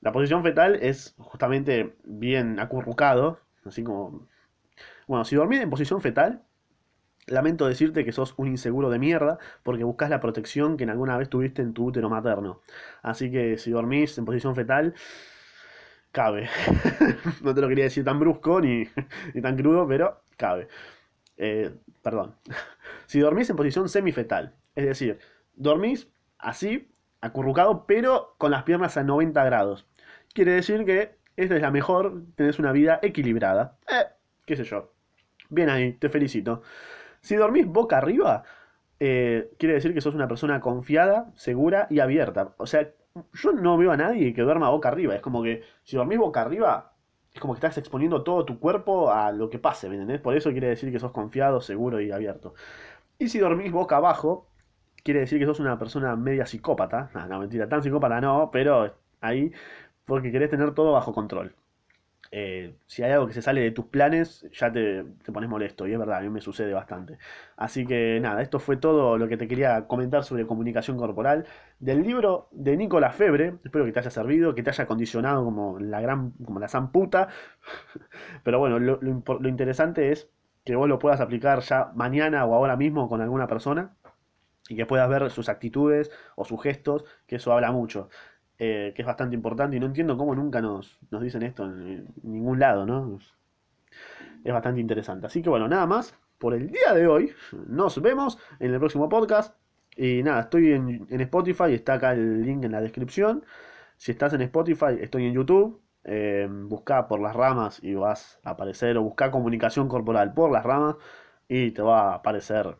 La 0.00 0.12
posición 0.12 0.42
fetal 0.42 0.76
es 0.76 1.14
justamente 1.18 1.96
bien 2.04 2.60
acurrucado, 2.60 3.40
así 3.64 3.84
como... 3.84 4.28
Bueno, 5.08 5.24
si 5.24 5.36
dormís 5.36 5.60
en 5.60 5.70
posición 5.70 6.00
fetal, 6.00 6.42
lamento 7.26 7.66
decirte 7.66 8.04
que 8.04 8.12
sos 8.12 8.34
un 8.36 8.48
inseguro 8.48 8.90
de 8.90 8.98
mierda 8.98 9.38
porque 9.62 9.84
buscas 9.84 10.10
la 10.10 10.20
protección 10.20 10.76
que 10.76 10.84
en 10.84 10.90
alguna 10.90 11.16
vez 11.16 11.28
tuviste 11.28 11.62
en 11.62 11.72
tu 11.74 11.86
útero 11.86 12.08
materno. 12.08 12.60
Así 13.02 13.30
que 13.30 13.58
si 13.58 13.70
dormís 13.70 14.16
en 14.18 14.24
posición 14.24 14.54
fetal, 14.54 14.94
cabe. 16.12 16.48
no 17.42 17.54
te 17.54 17.60
lo 17.60 17.68
quería 17.68 17.84
decir 17.84 18.04
tan 18.04 18.18
brusco 18.18 18.60
ni, 18.60 18.88
ni 19.34 19.40
tan 19.40 19.56
crudo, 19.56 19.86
pero 19.86 20.22
cabe. 20.36 20.68
Eh, 21.36 21.72
perdón. 22.02 22.34
Si 23.06 23.18
dormís 23.18 23.50
en 23.50 23.56
posición 23.56 23.88
semifetal, 23.88 24.54
es 24.76 24.86
decir, 24.86 25.18
dormís 25.54 26.08
así, 26.38 26.88
acurrucado, 27.20 27.84
pero 27.84 28.36
con 28.38 28.52
las 28.52 28.62
piernas 28.62 28.96
a 28.96 29.02
90 29.02 29.44
grados. 29.44 29.84
Quiere 30.32 30.52
decir 30.52 30.84
que 30.84 31.16
esta 31.36 31.56
es 31.56 31.62
la 31.62 31.72
mejor, 31.72 32.22
tenés 32.36 32.60
una 32.60 32.70
vida 32.70 33.00
equilibrada. 33.02 33.78
Eh, 33.88 34.06
qué 34.46 34.54
sé 34.54 34.62
yo. 34.62 34.92
Bien 35.48 35.70
ahí, 35.70 35.94
te 35.94 36.08
felicito. 36.08 36.62
Si 37.22 37.36
dormís 37.36 37.66
boca 37.66 37.98
arriba, 37.98 38.44
eh, 38.98 39.50
quiere 39.58 39.74
decir 39.74 39.94
que 39.94 40.00
sos 40.00 40.14
una 40.14 40.28
persona 40.28 40.60
confiada, 40.60 41.32
segura 41.36 41.86
y 41.90 42.00
abierta. 42.00 42.54
O 42.58 42.66
sea, 42.66 42.90
yo 43.32 43.52
no 43.52 43.76
veo 43.76 43.92
a 43.92 43.96
nadie 43.96 44.34
que 44.34 44.42
duerma 44.42 44.70
boca 44.70 44.88
arriba. 44.88 45.14
Es 45.14 45.22
como 45.22 45.42
que 45.42 45.62
si 45.84 45.96
dormís 45.96 46.18
boca 46.18 46.42
arriba, 46.42 46.94
es 47.32 47.40
como 47.40 47.54
que 47.54 47.58
estás 47.58 47.78
exponiendo 47.78 48.22
todo 48.22 48.44
tu 48.44 48.58
cuerpo 48.58 49.10
a 49.12 49.32
lo 49.32 49.50
que 49.50 49.58
pase, 49.58 49.88
¿me 49.88 49.94
entendés? 49.96 50.20
Por 50.20 50.36
eso 50.36 50.50
quiere 50.50 50.68
decir 50.68 50.92
que 50.92 50.98
sos 50.98 51.12
confiado, 51.12 51.60
seguro 51.60 52.00
y 52.00 52.10
abierto. 52.12 52.54
Y 53.18 53.28
si 53.28 53.38
dormís 53.38 53.72
boca 53.72 53.96
abajo, 53.96 54.48
quiere 55.04 55.20
decir 55.20 55.38
que 55.38 55.46
sos 55.46 55.60
una 55.60 55.78
persona 55.78 56.16
media 56.16 56.46
psicópata. 56.46 57.10
No, 57.14 57.26
no, 57.26 57.40
mentira, 57.40 57.68
tan 57.68 57.82
psicópata 57.82 58.20
no, 58.20 58.50
pero 58.52 58.94
ahí 59.20 59.52
porque 60.04 60.32
querés 60.32 60.50
tener 60.50 60.74
todo 60.74 60.92
bajo 60.92 61.12
control. 61.14 61.54
Eh, 62.32 62.76
si 62.86 63.02
hay 63.02 63.10
algo 63.10 63.26
que 63.26 63.32
se 63.32 63.42
sale 63.42 63.60
de 63.60 63.72
tus 63.72 63.86
planes, 63.86 64.46
ya 64.52 64.72
te, 64.72 65.04
te, 65.24 65.32
pones 65.32 65.50
molesto. 65.50 65.86
Y 65.86 65.92
es 65.92 65.98
verdad, 65.98 66.18
a 66.18 66.20
mí 66.20 66.30
me 66.30 66.40
sucede 66.40 66.72
bastante. 66.72 67.18
Así 67.56 67.86
que 67.86 68.20
nada, 68.20 68.42
esto 68.42 68.60
fue 68.60 68.76
todo 68.76 69.18
lo 69.18 69.28
que 69.28 69.36
te 69.36 69.48
quería 69.48 69.86
comentar 69.86 70.24
sobre 70.24 70.46
comunicación 70.46 70.96
corporal. 70.96 71.46
Del 71.80 72.02
libro 72.02 72.48
de 72.52 72.76
Nicolás 72.76 73.16
Febre, 73.16 73.54
espero 73.64 73.84
que 73.84 73.92
te 73.92 74.00
haya 74.00 74.10
servido, 74.10 74.54
que 74.54 74.62
te 74.62 74.70
haya 74.70 74.86
condicionado 74.86 75.44
como 75.44 75.78
la 75.80 76.00
gran, 76.00 76.32
como 76.44 76.60
la 76.60 76.68
san 76.68 76.92
puta. 76.92 77.28
Pero 78.44 78.58
bueno, 78.58 78.78
lo, 78.78 78.98
lo, 79.00 79.22
lo 79.40 79.48
interesante 79.48 80.12
es 80.12 80.28
que 80.64 80.76
vos 80.76 80.88
lo 80.88 80.98
puedas 80.98 81.20
aplicar 81.20 81.60
ya 81.60 81.90
mañana 81.94 82.44
o 82.46 82.54
ahora 82.54 82.76
mismo 82.76 83.08
con 83.08 83.20
alguna 83.20 83.46
persona 83.48 83.96
y 84.68 84.76
que 84.76 84.86
puedas 84.86 85.08
ver 85.08 85.30
sus 85.30 85.48
actitudes 85.48 86.10
o 86.36 86.44
sus 86.44 86.62
gestos, 86.62 87.04
que 87.26 87.36
eso 87.36 87.52
habla 87.52 87.72
mucho 87.72 88.08
eh, 88.62 88.92
que 88.94 89.00
es 89.00 89.06
bastante 89.06 89.34
importante 89.34 89.76
y 89.76 89.80
no 89.80 89.86
entiendo 89.86 90.18
cómo 90.18 90.34
nunca 90.34 90.60
nos, 90.60 90.98
nos 91.10 91.22
dicen 91.22 91.42
esto 91.42 91.64
en, 91.64 92.06
ningún 92.22 92.58
lado, 92.60 92.84
¿no? 92.84 93.18
Es 94.44 94.52
bastante 94.52 94.82
interesante. 94.82 95.26
Así 95.26 95.40
que 95.40 95.48
bueno, 95.48 95.66
nada 95.66 95.86
más 95.86 96.14
por 96.36 96.52
el 96.52 96.68
día 96.70 96.92
de 96.94 97.06
hoy. 97.06 97.32
Nos 97.68 98.00
vemos 98.02 98.38
en 98.58 98.72
el 98.74 98.78
próximo 98.78 99.08
podcast. 99.08 99.56
Y 99.96 100.22
nada, 100.22 100.42
estoy 100.42 100.72
en, 100.72 101.06
en 101.08 101.20
Spotify, 101.22 101.72
está 101.72 101.94
acá 101.94 102.12
el 102.12 102.42
link 102.42 102.62
en 102.64 102.72
la 102.72 102.82
descripción. 102.82 103.44
Si 103.96 104.12
estás 104.12 104.34
en 104.34 104.42
Spotify, 104.42 104.98
estoy 105.00 105.26
en 105.26 105.32
YouTube. 105.32 105.80
Eh, 106.04 106.46
busca 106.50 107.08
por 107.08 107.20
las 107.20 107.34
ramas 107.34 107.82
y 107.82 107.94
vas 107.94 108.40
a 108.44 108.50
aparecer, 108.50 108.98
o 108.98 109.02
busca 109.02 109.30
comunicación 109.30 109.88
corporal 109.88 110.34
por 110.34 110.50
las 110.50 110.64
ramas 110.64 110.96
y 111.48 111.72
te 111.72 111.82
va 111.82 112.12
a 112.12 112.14
aparecer 112.16 112.76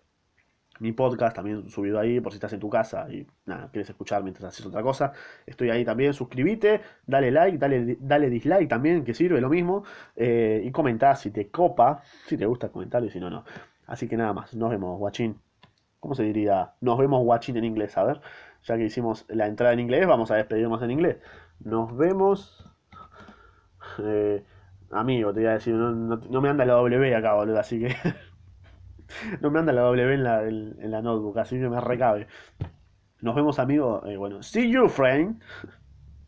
mi 0.81 0.93
podcast 0.93 1.37
también 1.37 1.69
subido 1.69 1.99
ahí 1.99 2.21
por 2.21 2.33
si 2.33 2.37
estás 2.37 2.53
en 2.55 2.61
tu 2.61 2.69
casa 2.69 3.07
y 3.11 3.27
nada, 3.47 3.69
quieres 3.71 3.89
escuchar 3.91 4.23
mientras 4.23 4.49
haces 4.49 4.67
otra 4.67 4.83
cosa. 4.83 5.13
Estoy 5.47 5.71
ahí 5.71 5.85
también, 5.85 6.15
suscríbete, 6.15 6.81
dale 7.07 7.31
like, 7.31 7.59
dale, 7.59 7.99
dale 8.01 8.31
dislike 8.31 8.69
también, 8.69 9.05
que 9.05 9.15
sirve 9.15 9.41
lo 9.41 9.49
mismo. 9.49 9.85
Eh, 10.17 10.63
y 10.65 10.71
comentá 10.73 11.15
si 11.15 11.31
te 11.31 11.51
copa, 11.51 12.03
si 12.27 12.37
te 12.37 12.47
gusta 12.47 12.71
comentar 12.71 13.05
y 13.05 13.11
si 13.11 13.21
no, 13.21 13.31
no. 13.31 13.45
Así 13.87 14.09
que 14.09 14.17
nada 14.17 14.33
más, 14.33 14.55
nos 14.55 14.71
vemos, 14.71 14.99
guachín. 14.99 15.39
¿Cómo 16.01 16.15
se 16.15 16.23
diría? 16.23 16.73
Nos 16.81 16.99
vemos, 16.99 17.23
guachín 17.25 17.57
en 17.59 17.65
inglés, 17.65 17.97
a 17.99 18.05
ver. 18.05 18.21
Ya 18.65 18.77
que 18.77 18.85
hicimos 18.85 19.27
la 19.29 19.47
entrada 19.47 19.75
en 19.75 19.81
inglés, 19.81 20.07
vamos 20.07 20.31
a 20.31 20.37
despedirnos 20.37 20.83
en 20.83 20.91
inglés. 20.91 21.17
Nos 21.61 21.95
vemos. 21.97 22.67
Eh, 23.99 24.43
amigo, 24.91 25.33
te 25.35 25.43
iba 25.43 25.51
a 25.51 25.55
decir, 25.55 25.75
no, 25.75 25.91
no, 25.93 26.17
no 26.17 26.41
me 26.41 26.49
anda 26.49 26.65
la 26.65 26.75
W 26.75 27.15
acá, 27.15 27.35
boludo, 27.35 27.59
así 27.59 27.81
que... 27.81 27.95
no 29.41 29.51
me 29.51 29.59
anda 29.59 29.73
la 29.73 29.83
W 29.83 30.15
en 30.15 30.25
la, 30.25 30.43
en, 30.43 30.91
la 30.91 31.03
notebook, 31.03 31.39
así 31.39 31.59
que 31.59 31.69
me 31.69 31.81
recabe. 31.81 32.27
Nos 33.21 33.35
vemos, 33.35 33.59
amigos. 33.59 34.03
Eh, 34.07 34.17
bueno, 34.17 34.43
see 34.43 34.71
you, 34.71 34.89
friend. 34.89 35.41